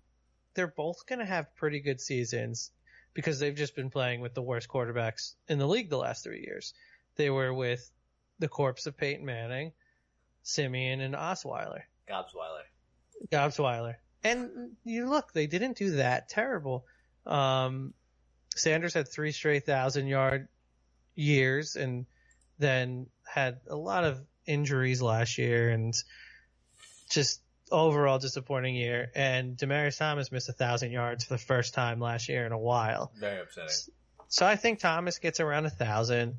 [0.55, 2.71] they're both going to have pretty good seasons
[3.15, 6.45] because they've just been playing with the worst quarterbacks in the league the last three
[6.47, 6.75] years.
[7.17, 7.91] They were with
[8.39, 9.73] the corpse of Peyton Manning,
[10.43, 11.83] Siemian, and Osweiler.
[12.09, 12.65] Gobsweiler.
[13.31, 13.95] Gobsweiler.
[14.25, 16.85] And you look, they didn't do that terrible.
[17.27, 17.95] Um,
[18.55, 20.49] Sanders had three straight thousand yard
[21.15, 22.07] years and
[22.59, 25.95] then had a lot of injuries last year and
[27.11, 27.41] just
[27.71, 29.11] overall disappointing year.
[29.15, 32.59] And Demaryius Thomas missed a thousand yards for the first time last year in a
[32.59, 33.13] while.
[33.19, 33.75] Very upsetting.
[34.29, 36.37] So I think Thomas gets around a thousand.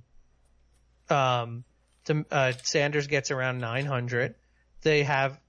[1.10, 1.64] Um,
[2.06, 4.36] Dem- uh, Sanders gets around 900.
[4.82, 5.40] They have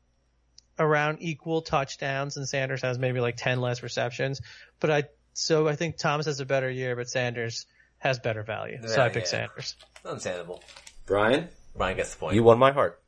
[0.79, 4.41] around equal touchdowns and Sanders has maybe like 10 less receptions.
[4.81, 5.03] But I,
[5.35, 7.67] so I think Thomas has a better year, but Sanders
[7.99, 8.79] has better value.
[8.87, 9.29] so I pick yeah.
[9.29, 9.77] Sanders.
[10.05, 10.63] Understandable.
[11.05, 12.35] Brian, Brian gets the point.
[12.35, 13.01] you won my heart.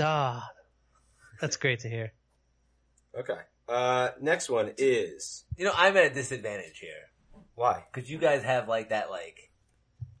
[0.00, 0.48] Ah,
[1.40, 2.12] that's great to hear.
[3.18, 3.38] Okay.
[3.68, 7.10] Uh, next one is You know, I'm at a disadvantage here
[7.54, 7.84] why?
[7.92, 9.50] because you guys have like that, like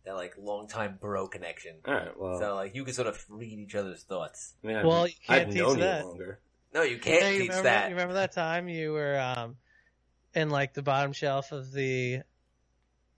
[0.04, 1.76] that, like long time bro connection.
[1.86, 2.18] All right.
[2.18, 4.54] Well, So like you can sort of read each other's thoughts.
[4.64, 6.00] I mean, I've, Well, you can't I've teach known that.
[6.00, 6.40] you longer.
[6.74, 7.88] No, you can't Hey, you teach remember, that.
[7.88, 9.56] You remember that time you were um,
[10.34, 12.20] in like the bottom shelf of the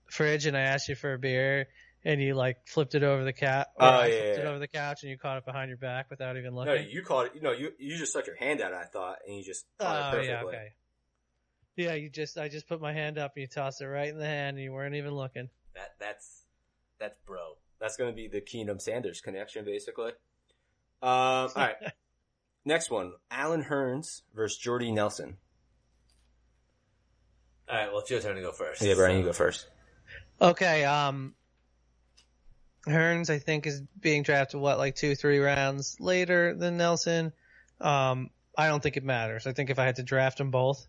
[0.09, 1.67] fridge, and I asked you for a beer,
[2.05, 3.67] and you like flipped it over the couch.
[3.79, 4.49] Oh, I yeah, flipped it yeah.
[4.49, 6.73] over the couch, and you caught it behind your back without even looking.
[6.73, 6.93] No, looking.
[6.93, 7.31] you caught it.
[7.35, 8.73] You know, you you just stuck your hand out.
[8.73, 10.27] I thought, and you just caught it oh perfectly.
[10.29, 10.67] yeah, okay.
[11.75, 14.17] Yeah, you just I just put my hand up, and you tossed it right in
[14.17, 15.49] the hand, and you weren't even looking.
[15.75, 16.43] That that's
[16.99, 17.57] that's bro.
[17.79, 20.11] That's going to be the Keenum Sanders connection, basically.
[21.01, 21.75] Um, all right.
[22.65, 25.37] Next one: Allen Hurns versus Jordy Nelson.
[27.69, 28.81] All right, well, it's your turn to go first.
[28.81, 29.67] Yeah, Brian, So- you go first.
[30.41, 31.35] Okay, um,
[32.89, 37.33] Hurns, I think, is being drafted, what, like two, three rounds later than Nelson.
[37.79, 39.47] Um, I don't think it matters.
[39.47, 40.85] I think if I had to draft them both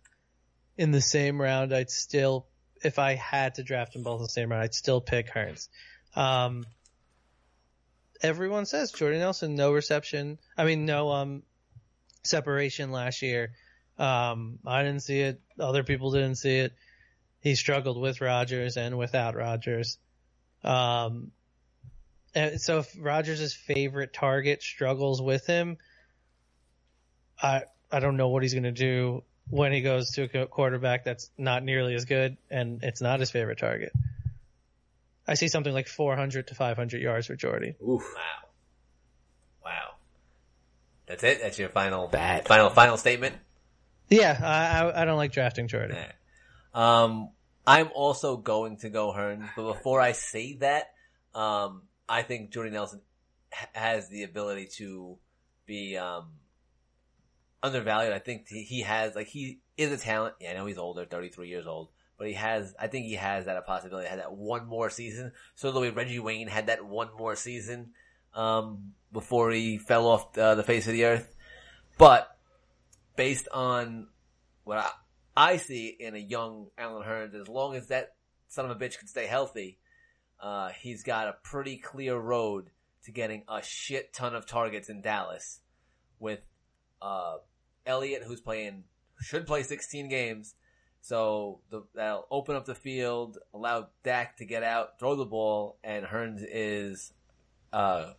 [0.76, 2.46] in the same round, I'd still,
[2.82, 5.68] if I had to draft them both in the same round, I'd still pick Hurns.
[6.16, 6.64] Um,
[8.22, 10.38] everyone says Jordan Nelson, no reception.
[10.56, 11.42] I mean, no, um,
[12.24, 13.52] separation last year.
[13.98, 15.40] Um, I didn't see it.
[15.58, 16.72] Other people didn't see it
[17.40, 19.98] he struggled with Rodgers and without Rodgers.
[20.62, 21.32] Um,
[22.34, 25.78] and so if Rodgers' favorite target struggles with him,
[27.42, 31.04] I I don't know what he's going to do when he goes to a quarterback
[31.04, 33.92] that's not nearly as good and it's not his favorite target.
[35.26, 37.74] I see something like 400 to 500 yards for Jordy.
[37.82, 38.02] Oof.
[38.14, 38.48] Wow.
[39.64, 39.90] Wow.
[41.06, 41.40] That's it.
[41.40, 42.46] That's your final Bad.
[42.46, 43.36] final final statement.
[44.08, 45.94] Yeah, I I, I don't like drafting Jordy.
[45.94, 46.12] Yeah.
[46.74, 47.30] Um,
[47.66, 50.90] I'm also going to go Hurns, but before I say that,
[51.34, 53.00] um, I think Jordy Nelson
[53.72, 55.16] has the ability to
[55.64, 56.32] be um,
[57.62, 58.12] undervalued.
[58.12, 60.34] I think he has like he is a talent.
[60.40, 62.74] Yeah, I know he's older, 33 years old, but he has.
[62.78, 64.08] I think he has that possibility.
[64.08, 65.30] Had that one more season.
[65.54, 67.92] So the way Reggie Wayne had that one more season
[68.34, 71.32] um, before he fell off uh, the face of the earth,
[71.96, 72.36] but
[73.14, 74.08] based on
[74.64, 74.90] what I,
[75.36, 78.14] I see in a young Allen Hurns, as long as that
[78.48, 79.78] son of a bitch can stay healthy,
[80.40, 82.70] uh, he's got a pretty clear road
[83.04, 85.60] to getting a shit ton of targets in Dallas
[86.18, 86.40] with,
[87.00, 87.36] uh,
[87.86, 88.84] Elliott, who's playing,
[89.20, 90.54] should play 16 games.
[91.02, 95.78] So the, that'll open up the field, allow Dak to get out, throw the ball,
[95.82, 97.12] and Hurns is,
[97.72, 98.12] uh,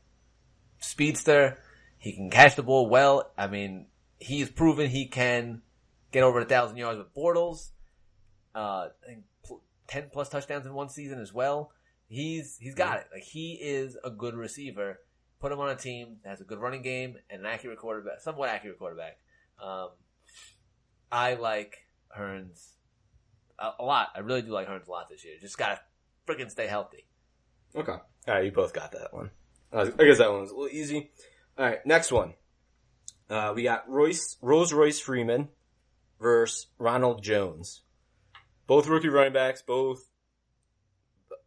[0.80, 1.58] speedster.
[2.00, 3.32] He can catch the ball well.
[3.38, 3.86] I mean,
[4.20, 5.62] he's proven he can
[6.12, 7.70] get over a thousand yards with Bortles.
[8.54, 9.24] Uh, I think
[9.88, 11.72] ten plus touchdowns in one season as well.
[12.12, 13.08] He's he's got it.
[13.14, 15.00] Like he is a good receiver.
[15.40, 18.20] Put him on a team that has a good running game and an accurate quarterback,
[18.20, 19.18] somewhat accurate quarterback.
[19.64, 19.92] Um,
[21.10, 22.74] I like Hurns
[23.58, 24.10] a, a lot.
[24.14, 25.36] I really do like Hurns a lot this year.
[25.40, 25.80] Just gotta
[26.28, 27.06] freaking stay healthy.
[27.74, 27.94] Okay.
[27.94, 29.30] All right, you both got that one.
[29.72, 31.12] I guess that one was a little easy.
[31.58, 32.34] All right, next one.
[33.30, 35.48] Uh, we got Royce, Rose Royce Freeman
[36.20, 37.84] versus Ronald Jones.
[38.68, 40.10] Both rookie running backs, both,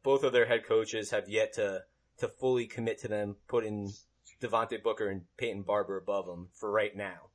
[0.04, 1.82] both of their head coaches have yet to,
[2.18, 3.92] to fully commit to them, putting
[4.40, 7.30] Devontae Booker and Peyton Barber above them for right now.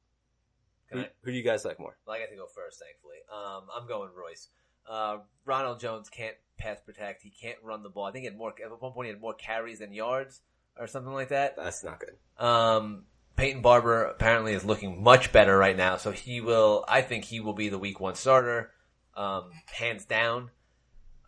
[0.91, 1.97] Who, I- who do you guys like more?
[2.07, 3.17] Well, I got to go first, thankfully.
[3.31, 4.47] Um, I'm going Royce.
[4.89, 7.21] Uh, Ronald Jones can't pass protect.
[7.21, 8.05] He can't run the ball.
[8.05, 10.41] I think he had more, at one point he had more carries than yards
[10.77, 11.55] or something like that.
[11.57, 12.43] That's not good.
[12.43, 13.03] Um,
[13.35, 17.39] Peyton Barber apparently is looking much better right now, so he will, I think he
[17.39, 18.71] will be the week one starter,
[19.15, 20.49] um, hands down.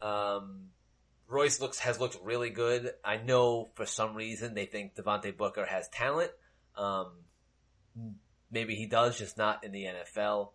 [0.02, 0.71] Um,
[1.32, 2.92] Royce looks, has looked really good.
[3.06, 6.32] I know for some reason they think Devontae Booker has talent.
[6.76, 7.12] Um,
[8.52, 10.50] maybe he does, just not in the NFL.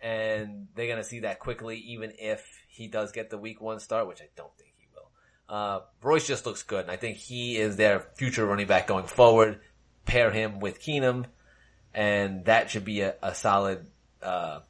[0.00, 4.08] And they're gonna see that quickly, even if he does get the week one start,
[4.08, 5.10] which I don't think he will.
[5.54, 9.06] Uh, Royce just looks good, and I think he is their future running back going
[9.06, 9.60] forward.
[10.06, 11.26] Pair him with Keenum,
[11.92, 13.86] and that should be a, a solid,
[14.22, 14.60] uh,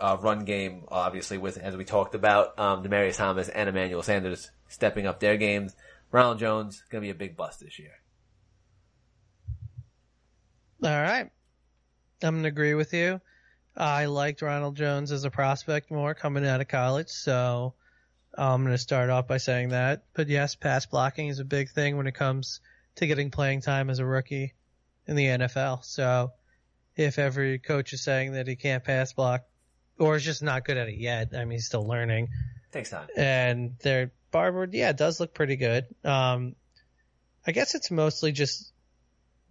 [0.00, 4.50] uh, run game, obviously with, as we talked about, um, Demaryius Thomas and Emmanuel Sanders
[4.68, 5.74] stepping up their games.
[6.10, 7.92] Ronald Jones, gonna be a big bust this year.
[10.82, 11.30] All right.
[12.22, 13.20] I'm going to agree with you.
[13.76, 17.74] I liked Ronald Jones as a prospect more coming out of college, so
[18.36, 20.04] I'm going to start off by saying that.
[20.14, 22.60] But yes, pass blocking is a big thing when it comes
[22.96, 24.54] to getting playing time as a rookie
[25.06, 25.84] in the NFL.
[25.84, 26.32] So
[26.94, 29.44] if every coach is saying that he can't pass block
[29.98, 32.28] or is just not good at it yet, I mean, he's still learning
[32.72, 33.08] Takes time.
[33.16, 35.86] and their Barber, yeah, it does look pretty good.
[36.04, 36.56] Um,
[37.46, 38.72] I guess it's mostly just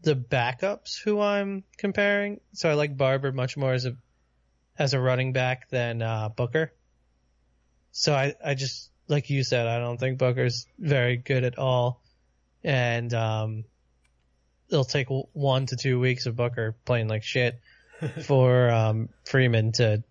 [0.02, 2.42] the backups who I'm comparing.
[2.54, 3.96] So I like Barber much more as a
[4.78, 6.74] as a running back than uh, Booker.
[7.92, 12.02] So I I just like you said, I don't think Booker's very good at all,
[12.64, 13.64] and um,
[14.70, 17.60] it'll take one to two weeks of Booker playing like shit
[18.24, 20.04] for um, Freeman to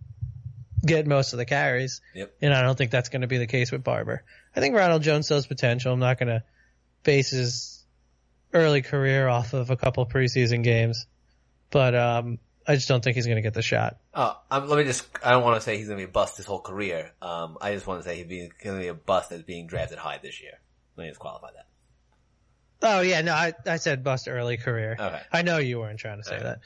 [0.84, 2.00] get most of the carries.
[2.14, 2.34] Yep.
[2.42, 4.22] And I don't think that's going to be the case with Barber.
[4.57, 5.92] I think Ronald Jones still has potential.
[5.92, 6.42] I'm not going to
[7.02, 7.84] base his
[8.52, 11.07] early career off of a couple preseason games,
[11.70, 13.96] but um, I just don't think he's going to get the shot.
[14.14, 16.12] Oh, um, let me just, I don't want to say he's going to be a
[16.12, 17.12] bust his whole career.
[17.20, 19.98] Um, I just want to say he's going to be a bust as being drafted
[19.98, 20.52] high this year.
[20.96, 21.66] Let me just qualify that.
[22.86, 24.96] Oh yeah, no, I, I said bust early career.
[25.00, 25.20] Okay.
[25.32, 26.44] I know you weren't trying to say Okay.
[26.44, 26.59] that.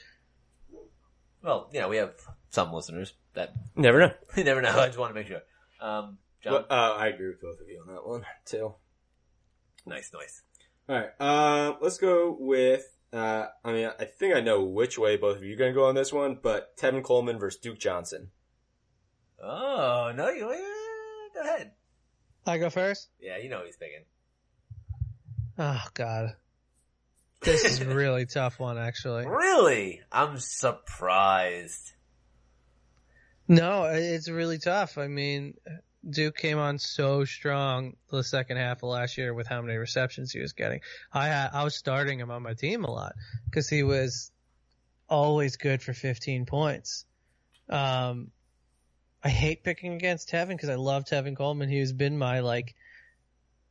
[1.41, 2.11] Well, you know, we have
[2.49, 4.11] some listeners that Never know.
[4.37, 4.77] you never know.
[4.77, 5.41] I just want to make sure.
[5.79, 8.73] Um, John, Well, uh, I agree with both of you on that one too.
[9.85, 10.41] nice, nice.
[10.87, 12.83] All right, uh, let's go with.
[13.11, 15.79] Uh, I mean, I think I know which way both of you are going to
[15.79, 18.29] go on this one, but Tevin Coleman versus Duke Johnson.
[19.43, 20.41] Oh, no, you,
[21.33, 21.71] go ahead.
[22.45, 23.09] I go first.
[23.19, 24.03] Yeah, you know what he's thinking.
[25.57, 26.35] Oh god,
[27.41, 29.25] this is a really tough one actually.
[29.27, 30.01] Really?
[30.11, 31.93] I'm surprised.
[33.47, 34.97] No, it's really tough.
[34.97, 35.55] I mean,
[36.07, 40.31] Duke came on so strong the second half of last year with how many receptions
[40.31, 40.81] he was getting.
[41.11, 43.13] I had, I was starting him on my team a lot
[43.45, 44.31] because he was
[45.09, 47.05] always good for 15 points.
[47.69, 48.31] Um,
[49.23, 51.69] I hate picking against Tevin because I love Tevin Coleman.
[51.69, 52.75] He's been my like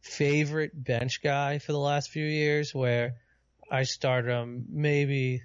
[0.02, 3.14] favorite bench guy for the last few years where
[3.70, 5.42] I start him maybe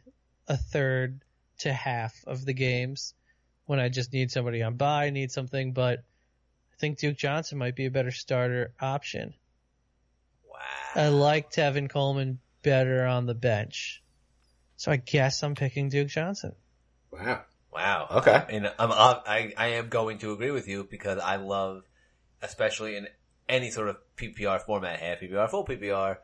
[0.47, 1.21] a third
[1.59, 3.13] to half of the games
[3.65, 6.03] when I just need somebody on by, need something, but
[6.83, 9.33] think Duke Johnson might be a better starter option.
[10.45, 11.01] Wow.
[11.01, 14.03] I like Tevin Coleman better on the bench.
[14.75, 16.55] So I guess I'm picking Duke Johnson.
[17.09, 17.43] Wow.
[17.73, 18.07] Wow.
[18.11, 18.43] Okay.
[18.49, 21.83] And I'm, I, I am going to agree with you because I love,
[22.41, 23.07] especially in
[23.47, 26.17] any sort of PPR format, half PPR, full PPR.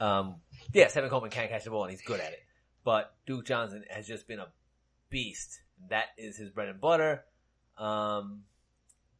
[0.00, 0.36] Um,
[0.74, 2.42] yeah, Tevin Coleman can catch the ball and he's good at it.
[2.84, 4.48] But Duke Johnson has just been a
[5.08, 5.60] beast.
[5.88, 7.24] That is his bread and butter.
[7.78, 8.42] Um,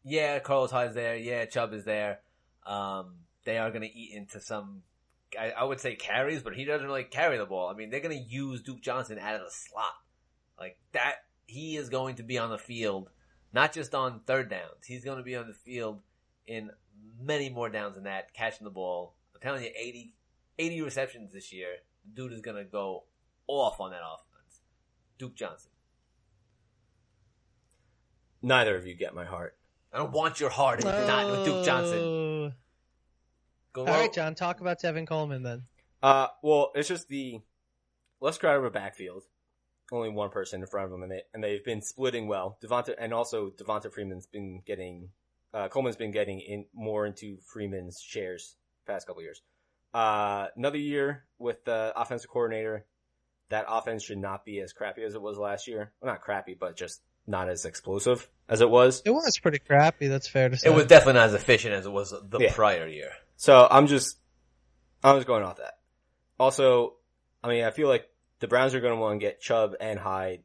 [0.09, 1.17] yeah, Carlos Hyde's there.
[1.17, 2.21] Yeah, Chubb is there.
[2.67, 4.83] Um, they are going to eat into some,
[5.39, 7.69] I, I would say carries, but he doesn't really carry the ball.
[7.69, 9.95] I mean, they're going to use Duke Johnson out of the slot.
[10.59, 13.11] Like that, he is going to be on the field,
[13.53, 14.87] not just on third downs.
[14.87, 16.01] He's going to be on the field
[16.47, 16.71] in
[17.21, 19.15] many more downs than that, catching the ball.
[19.35, 20.15] I'm telling you, 80,
[20.59, 21.69] 80 receptions this year.
[22.15, 23.05] Dude is going to go
[23.47, 24.61] off on that offense.
[25.19, 25.71] Duke Johnson.
[28.41, 29.58] Neither of you get my heart.
[29.93, 31.99] I don't want your heart if you're not with Duke Johnson.
[31.99, 32.53] Oh.
[33.73, 35.63] Go All right, John, talk about Tevin Coleman then.
[36.03, 37.41] Uh, well, it's just the
[38.21, 39.25] less crowded of a backfield.
[39.91, 42.59] Only one person in front of them, and they and they've been splitting well.
[42.63, 45.09] Devonta and also Devonta Freeman's been getting,
[45.55, 49.41] uh, Coleman's been getting in more into Freeman's shares past couple years.
[49.95, 52.85] Uh, another year with the offensive coordinator,
[53.49, 55.93] that offense should not be as crappy as it was last year.
[56.01, 59.03] Well, not crappy, but just not as explosive as it was.
[59.05, 60.69] It was pretty crappy, that's fair to say.
[60.71, 62.53] It was definitely not as efficient as it was the Yeah.
[62.55, 63.11] prior year.
[63.37, 64.17] So I'm just,
[65.05, 65.79] I'm just going off that.
[66.41, 66.95] Also,
[67.45, 68.09] I mean, I feel like
[68.41, 70.43] the Browns are going to want to get Chubb and Hyde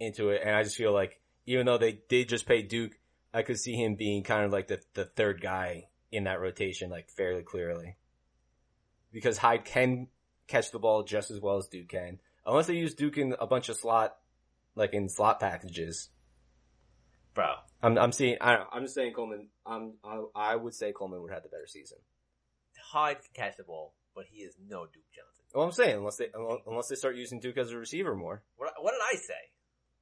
[0.00, 2.92] into it, and I just feel like even though they did just pay Duke,
[3.34, 6.90] I could see him being kind of like the the third guy in that rotation,
[6.90, 7.96] like fairly clearly,
[9.12, 10.08] because Hyde can
[10.46, 13.46] catch the ball just as well as Duke can, unless they use Duke in a
[13.46, 14.16] bunch of slot,
[14.74, 16.08] like in slot packages.
[17.34, 17.54] Bro.
[17.82, 18.36] I'm I'm seeing.
[18.40, 19.48] I, I'm just saying Coleman.
[19.66, 21.98] I'm I, I would say Coleman would have the better season.
[22.92, 25.44] Hyde can catch the ball, but he is no Duke Johnson.
[25.54, 26.28] Well, I'm saying unless they
[26.66, 28.42] unless they start using Duke as a receiver more.
[28.56, 29.34] What, what did I say?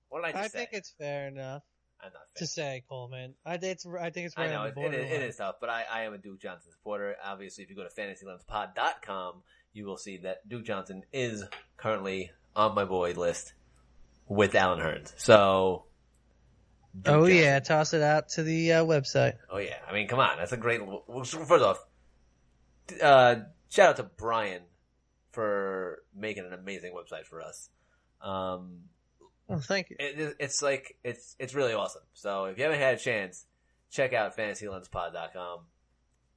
[0.08, 0.38] What did I say?
[0.38, 0.58] I just say?
[0.58, 1.62] think it's fair enough
[2.02, 3.34] I'm not to say Coleman.
[3.44, 4.98] I think it's I think it's I right know on it, the it, is, it
[5.00, 5.28] borderline.
[5.28, 7.16] is tough, but I, I am a Duke Johnson supporter.
[7.24, 11.44] Obviously, if you go to fantasylenspod.com, you will see that Duke Johnson is
[11.76, 13.52] currently on my boy list
[14.28, 15.12] with Allen Hurns.
[15.16, 15.89] So, Duke
[17.06, 17.36] Oh Johnson.
[17.36, 19.34] yeah, toss it out to the uh, website.
[19.48, 20.80] Oh yeah, I mean, come on, that's a great.
[21.08, 21.84] First off,
[23.02, 23.36] uh,
[23.68, 24.62] shout out to Brian
[25.32, 27.68] for making an amazing website for us.
[28.20, 28.80] Um,
[29.52, 29.96] Oh, thank you.
[29.98, 32.02] it, it's like it's it's really awesome.
[32.14, 33.46] So if you haven't had a chance,
[33.90, 35.60] check out fantasylenspod.com.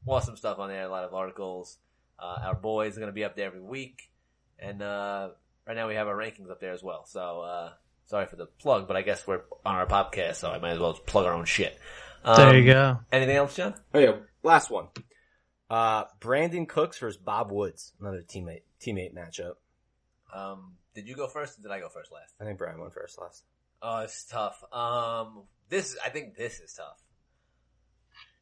[0.07, 0.83] Awesome stuff on there.
[0.83, 1.77] A lot of articles.
[2.17, 4.09] Uh, our boys are going to be up there every week,
[4.57, 5.29] and uh,
[5.67, 7.05] right now we have our rankings up there as well.
[7.05, 7.71] So uh,
[8.05, 10.79] sorry for the plug, but I guess we're on our podcast, so I might as
[10.79, 11.77] well just plug our own shit.
[12.23, 12.99] Um, there you go.
[13.11, 13.73] Anything else, John?
[13.93, 14.87] Oh yeah, last one.
[15.69, 19.55] Uh, Brandin Cooks versus Bob Woods, another teammate teammate matchup.
[20.33, 21.59] Um, did you go first?
[21.59, 22.33] Or did I go first last?
[22.39, 23.43] I think Brian went first last.
[23.81, 24.63] Oh, it's tough.
[24.71, 27.01] Um, this I think this is tough.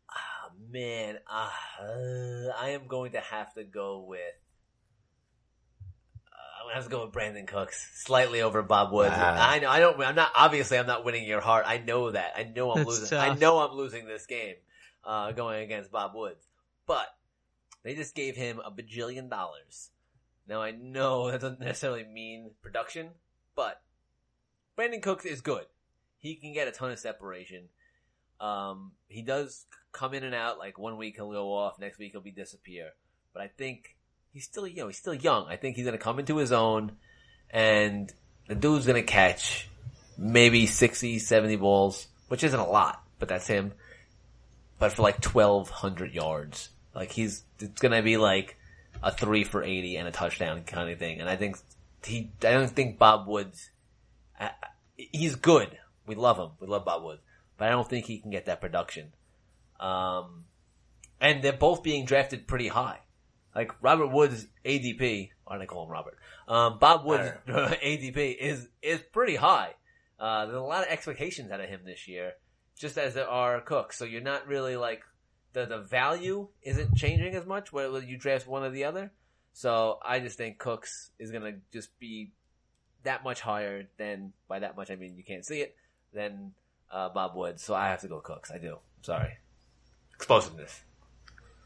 [0.09, 4.19] Ah, man, ah, uh, I am going to have to go with.
[6.61, 9.09] I'm gonna have to go with Brandin Cooks, slightly over Bob Woods.
[9.09, 9.35] Wow.
[9.39, 11.65] I know, I don't, I'm not, obviously I'm not winning your heart.
[11.67, 12.33] I know that.
[12.37, 13.17] I know I'm That's losing.
[13.17, 14.55] I know I'm losing this game,
[15.03, 16.45] uh, going against Bob Woods.
[16.85, 17.07] But,
[17.83, 19.89] they just gave him a bajillion dollars.
[20.47, 23.09] Now I know that doesn't necessarily mean production,
[23.55, 23.81] but
[24.77, 25.65] Brandin Cooks is good.
[26.19, 27.69] He can get a ton of separation.
[28.39, 30.59] Um, he does come in and out.
[30.59, 32.91] Like one week he'll go off, next week he'll be disappear.
[33.33, 33.97] But I think
[34.33, 35.47] he's still, you know, he's still young.
[35.47, 36.93] I think he's gonna come into his own,
[37.49, 38.11] and
[38.47, 39.69] the dude's gonna catch
[40.17, 43.73] maybe 60, 70 balls, which isn't a lot, but that's him.
[44.79, 48.57] But for like twelve hundred yards, like he's it's gonna be like
[49.03, 51.19] a three for eighty and a touchdown kind of thing.
[51.19, 51.57] And I think
[52.03, 53.69] he, I don't think Bob Woods,
[54.39, 54.51] I-
[54.97, 55.77] he's good.
[56.07, 56.49] We love him.
[56.59, 57.21] We love Bob Woods,
[57.57, 59.11] but I don't think he can get that production.
[59.79, 60.45] Um,
[61.19, 62.99] and they're both being drafted pretty high.
[63.55, 66.17] Like Robert Woods ADP, why did I call him Robert?
[66.47, 69.73] Um, Bob Woods ADP is is pretty high.
[70.19, 72.33] Uh, there's a lot of expectations out of him this year,
[72.77, 73.97] just as there are Cooks.
[73.97, 75.03] So you're not really like
[75.53, 79.11] the the value isn't changing as much whether you draft one or the other.
[79.53, 82.31] So I just think Cooks is gonna just be
[83.03, 85.75] that much higher than by that much I mean you can't see it
[86.13, 86.53] than
[86.91, 87.63] uh, Bob Woods.
[87.63, 88.51] So I have to go Cooks.
[88.51, 88.77] I do.
[89.01, 89.37] Sorry.
[90.15, 90.83] Explosiveness.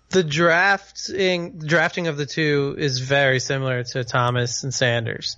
[0.09, 5.35] The drafting drafting of the two is very similar to Thomas and Sanders,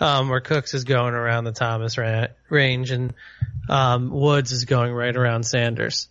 [0.00, 3.14] um, where Cooks is going around the Thomas ra- range and
[3.68, 6.08] um, Woods is going right around Sanders.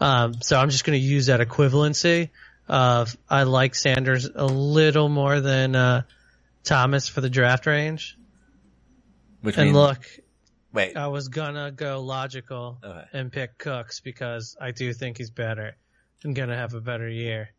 [0.00, 2.30] Um, so I'm just going to use that equivalency
[2.68, 6.02] of I like Sanders a little more than uh,
[6.64, 8.18] Thomas for the draft range.
[9.42, 10.06] Which And means- look,
[10.72, 10.96] wait.
[10.96, 13.04] I was gonna go logical Okay.
[13.12, 15.76] and pick Cooks because I do think he's better
[16.22, 17.50] gonna have a better year.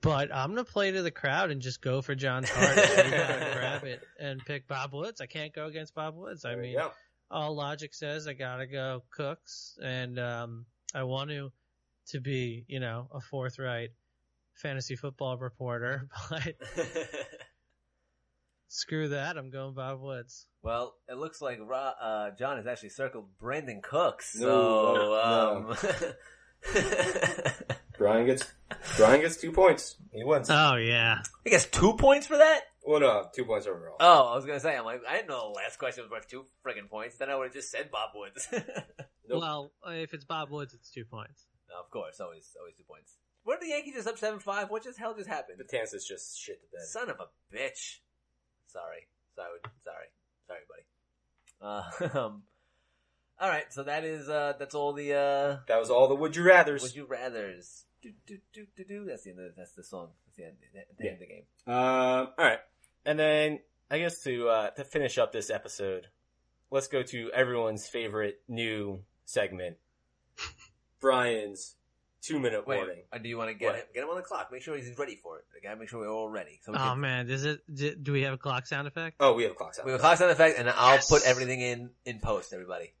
[0.00, 3.10] But I'm gonna play to the crowd and just go for John's heart and
[3.54, 5.20] grab it and pick Bob Woods.
[5.20, 6.44] I can't go against Bob Woods.
[6.44, 6.76] I There mean,
[7.30, 11.50] all logic says I gotta go Cooks, and um, I want to
[12.08, 13.90] to be, you know, a forthright
[14.54, 16.08] fantasy football reporter.
[16.30, 16.54] But
[18.68, 20.46] screw that, I'm going Bob Woods.
[20.62, 24.32] Well, it looks like Ro- uh, John has actually circled Brandin Cooks.
[24.38, 25.14] So, no,
[25.70, 25.76] um,
[27.98, 28.44] Brian gets
[28.96, 29.96] Brian gets two points.
[30.12, 30.48] He wins.
[30.50, 31.18] Oh yeah.
[31.46, 32.62] I guess two points for that.
[32.84, 33.96] well, no, two points overall.
[34.00, 36.28] Oh, I was gonna say, I'm like, I didn't know the last question was worth
[36.28, 37.16] two friggin' points.
[37.18, 38.48] Then I would have just said Bob Woods.
[39.26, 39.40] Nope.
[39.40, 41.46] Well, if it's Bob Woods, it's two points.
[41.70, 43.14] no, of course, always, always two points.
[43.44, 44.68] What are the Yankees just up seven five?
[44.68, 45.56] What just hell just happened?
[45.58, 46.86] the Tansis just shit the bed.
[46.86, 48.00] Son of a bitch.
[48.66, 50.08] Sorry, sorry, sorry,
[50.46, 52.12] sorry, buddy.
[52.12, 52.42] Uh, um,
[53.40, 56.36] all right, so that is uh, that's all the uh, That was all the would
[56.36, 56.82] you rather's.
[56.82, 57.84] would you rather's.
[58.02, 59.04] Do, do, do, do, do.
[59.06, 59.40] That's the end.
[59.40, 60.10] Of, that's the song.
[60.26, 60.56] That's the end.
[60.98, 61.44] The end of the game.
[61.66, 61.74] Um,
[62.38, 62.58] all right,
[63.06, 63.60] and then
[63.90, 66.08] I guess to uh, to finish up this episode,
[66.70, 69.76] let's go to everyone's favorite new segment,
[71.00, 71.76] Brian's
[72.22, 73.02] two minute Wait, warning.
[73.12, 73.76] uh, do you want to get What?
[73.76, 74.48] him, get him on the clock?
[74.52, 75.44] Make sure he's ready for it.
[75.56, 76.60] I gotta make sure we're all ready.
[76.62, 77.60] So we Oh can, man, is it?
[77.72, 79.16] Do, do we have a clock sound effect?
[79.20, 79.86] Oh, we have a clock sound.
[79.86, 81.08] we have a clock sound effect, and I'll Yes.
[81.10, 82.52] put everything in in post.
[82.52, 82.92] Everybody.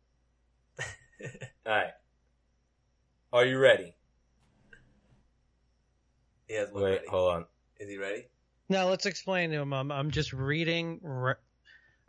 [1.66, 1.90] All right,
[3.32, 3.94] are you ready?
[6.48, 7.06] He has Wait, ready.
[7.08, 7.44] hold on.
[7.80, 8.26] Is he ready?
[8.68, 9.72] No, let's explain to him.
[9.72, 11.34] I'm, I'm just reading ra-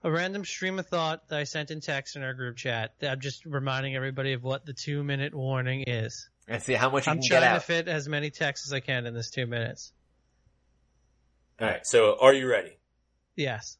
[0.03, 2.93] a random stream of thought that I sent in text in our group chat.
[3.01, 6.29] I'm just reminding everybody of what the two minute warning is.
[6.47, 7.63] And see how much you I'm can get trying to out.
[7.63, 9.91] fit as many texts as I can in this two minutes.
[11.59, 12.77] All right, so are you ready?
[13.35, 13.77] Yes.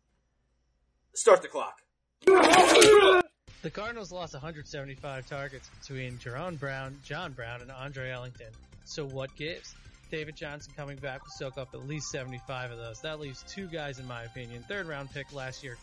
[1.13, 1.81] Start the clock.
[3.65, 8.51] The Cardinals lost 175 targets between Jerome Brown, John Brown, and Andre Ellington.
[8.83, 9.73] So what gives?
[10.11, 13.01] David Johnson coming back will soak up at least 75 of those.
[13.01, 14.63] That leaves two guys, in my opinion.
[14.67, 15.79] Third round pick last year,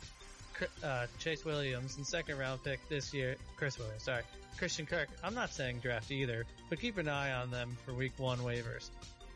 [0.84, 4.04] uh, Chase Williams, and second round pick this year, Chris Williams.
[4.04, 4.22] Sorry,
[4.58, 5.08] Christian Kirk.
[5.24, 8.90] I'm not saying draft either, but keep an eye on them for week one waivers.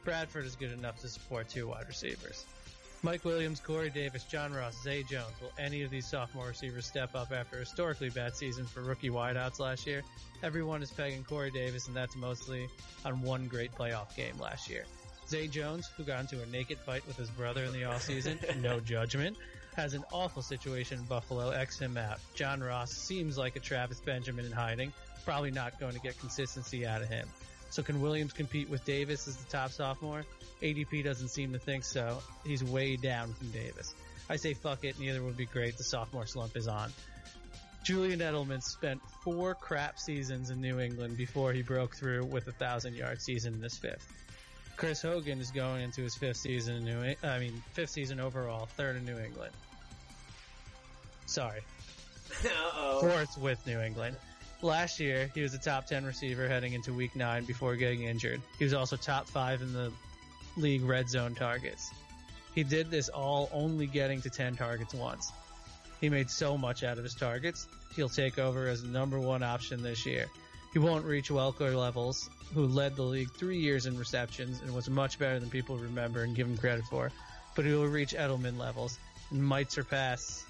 [0.05, 2.44] Bradford is good enough to support two wide receivers.
[3.07, 5.30] Mike Williams, Corey Davis, John Ross, Zay Jones.
[5.40, 9.11] Will any of these sophomore receivers step up after a historically bad season for rookie
[9.11, 10.02] wideouts last year?
[10.42, 12.66] Everyone is pegging Corey Davis, and that's mostly
[13.04, 14.86] on one great playoff game last year.
[15.28, 18.80] Zay Jones, who got into a naked fight with his brother in the offseason, no
[18.80, 19.36] judgment,
[19.76, 22.18] has an awful situation in Buffalo, X him out.
[22.34, 24.92] John Ross seems like a Travis Benjamin in hiding,
[25.24, 27.28] probably not going to get consistency out of him.
[27.76, 30.24] So can Williams compete with Davis as the top sophomore?
[30.62, 32.22] ADP doesn't seem to think so.
[32.42, 33.94] He's way down from Davis.
[34.30, 35.76] I say fuck it, neither would be great.
[35.76, 36.90] The sophomore slump is on.
[37.84, 42.52] Julian Edelman spent four crap seasons in New England before he broke through with a
[42.52, 44.10] thousand yard season in his fifth.
[44.78, 47.02] Chris Hogan is going into his fifth season in New.
[47.02, 49.52] Eng- I mean, fifth season overall, third in New England.
[51.26, 51.60] Sorry,
[52.42, 53.00] Uh-oh.
[53.02, 54.16] fourth with New England.
[54.62, 58.40] Last year, he was a top 10 receiver heading into week 9 before getting injured.
[58.59, 59.92] He was also top 5 in the
[60.57, 61.92] league red zone targets.
[62.54, 65.30] He did this all only getting to 10 targets once.
[66.00, 69.42] He made so much out of his targets, he'll take over as the number one
[69.42, 70.26] option this year.
[70.72, 74.88] He won't reach Welker levels, who led the league three years in receptions and was
[74.88, 77.12] much better than people remember and give him credit for,
[77.54, 78.98] but he will reach Edelman levels
[79.30, 80.44] and might surpass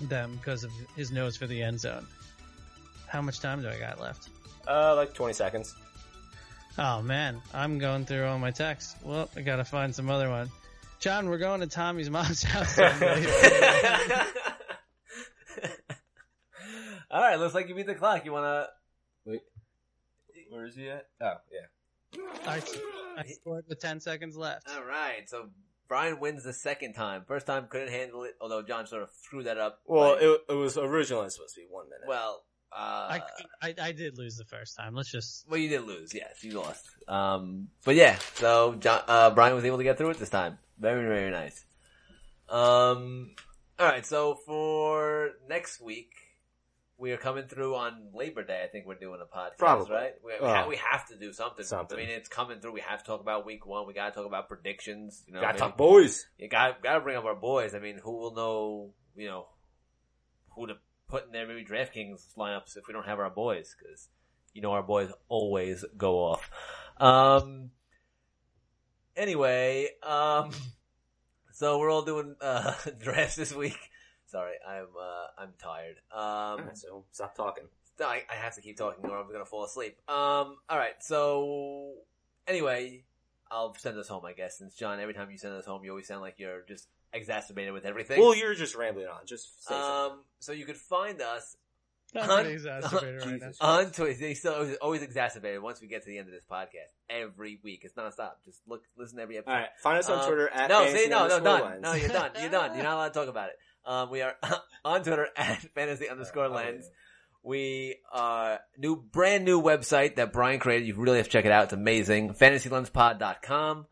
[0.00, 2.06] them because of his nose for the end zone.
[3.10, 4.28] How much time do I got left?
[4.68, 5.74] Uh, like 20 seconds.
[6.78, 8.94] Oh man, I'm going through all my texts.
[9.02, 10.48] Well, I gotta find some other one.
[11.00, 12.78] John, we're going to Tommy's mom's house.
[17.10, 18.24] All right, looks like you beat the clock.
[18.24, 18.68] You wanna?
[19.24, 19.40] Wait.
[20.50, 21.06] Where is he at?
[21.20, 22.20] Oh, yeah.
[22.46, 22.60] I,
[23.18, 24.68] I scored with 10 seconds left.
[24.74, 25.48] All right, so
[25.88, 27.24] Brian wins the second time.
[27.26, 29.80] First time couldn't handle it, although John sort of screwed that up.
[29.86, 32.06] Well, by- it, it was originally supposed to be one minute.
[32.08, 32.42] well,
[32.72, 33.22] uh, I,
[33.62, 34.94] I, I did lose the first time.
[34.94, 35.44] Let's just.
[35.48, 36.14] well, you did lose.
[36.14, 36.84] Yes, you lost.
[37.08, 40.58] Um, but yeah, so John, uh, Brian was able to get through it this time.
[40.78, 41.64] Very, very nice.
[42.48, 43.30] Um,
[43.78, 46.12] all right, so for next week,
[46.98, 48.62] we are coming through on Labor Day.
[48.64, 49.94] I think we're doing a podcast, Probably.
[49.94, 50.12] right?
[50.24, 50.48] We, we, Oh.
[50.48, 51.64] ha- we have to do something.
[51.64, 51.98] Something.
[51.98, 52.72] I mean, it's coming through.
[52.72, 53.86] We have to talk about week one.
[53.86, 55.22] We got to talk about predictions.
[55.26, 56.26] You know, Gotta talk boys.
[56.38, 57.74] you got got to bring up our boys.
[57.74, 58.90] I mean, who will know?
[59.16, 59.46] You know,
[60.54, 60.74] who to
[61.10, 64.08] put in their maybe DraftKings lineups if we don't have our boys because
[64.54, 66.50] you know our boys always go off.
[66.98, 67.70] Um.
[69.16, 70.50] Anyway, um.
[71.52, 73.76] So we're all doing uh drafts this week.
[74.24, 75.96] Sorry, I'm uh I'm tired.
[76.10, 76.70] Um.
[76.72, 77.64] So stop talking.
[78.02, 79.98] I, I have to keep talking or I'm gonna fall asleep.
[80.08, 81.94] Um, alright, so,
[82.46, 83.04] anyway,
[83.50, 85.90] I'll send us home, I guess, since John, every time you send us home, you
[85.90, 88.20] always sound like you're just exacerbated with everything.
[88.20, 89.26] Well, you're just rambling on.
[89.26, 90.12] Just say something.
[90.16, 91.56] um, so you could find us
[92.12, 93.50] That's Hun- pretty exacerbated right now.
[93.60, 94.14] On Twitter.
[94.14, 96.90] They still always, always exacerbated once we get to the end of this podcast.
[97.08, 97.82] Every week.
[97.84, 98.32] It's nonstop.
[98.44, 99.52] Just look, listen to every episode.
[99.52, 101.62] All right, find us on Um, Twitter at no, fantasy see, no, no, underscore done.
[101.70, 101.82] lens.
[101.82, 102.30] No, you're done.
[102.40, 102.74] You're done.
[102.74, 103.56] You're not allowed to talk about it.
[103.86, 104.34] Um, we are
[104.84, 106.88] on Twitter at fantasy underscore Oh, lens.
[107.42, 110.86] We are new brand new website that Brian created.
[110.88, 111.64] You really have to check it out.
[111.64, 112.34] It's amazing.
[112.34, 113.86] FantasyLensPod.com.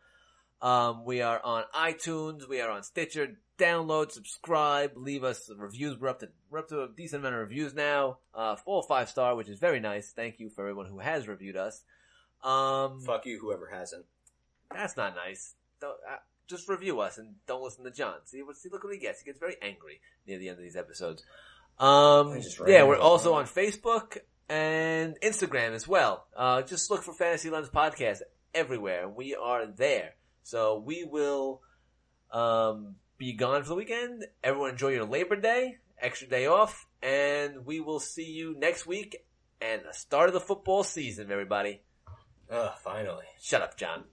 [0.61, 2.49] Um, we are on iTunes.
[2.49, 3.39] We are on Stitcher.
[3.59, 5.99] Download, subscribe, leave us reviews.
[5.99, 8.19] We're up to we're up to a decent amount of reviews now.
[8.33, 10.13] Uh, four or five star, which is very nice.
[10.13, 11.83] Thank you for everyone who has reviewed us.
[12.45, 14.05] Um, Fuck you, whoever hasn't.
[14.73, 15.55] that's not nice.
[15.81, 18.15] Don't, uh, just review us and don't listen to John.
[18.27, 18.57] See what?
[18.57, 19.21] See, look what he gets.
[19.21, 21.25] He gets very angry near the end of these episodes.
[21.81, 26.27] Um, yeah, we're also on Facebook and Instagram as well.
[26.37, 28.23] Uh, just look for Fantasy Lens Podcast
[28.55, 29.09] everywhere.
[29.09, 30.15] We are there.
[30.49, 31.61] So we will,
[32.31, 34.25] um, be gone for the weekend.
[34.43, 39.27] Everyone enjoy your Labor Day, extra day off, and we will see you next week
[39.61, 41.83] and the start of the football season, everybody.
[42.51, 43.27] Ugh, finally.
[43.39, 44.05] Shut up, John.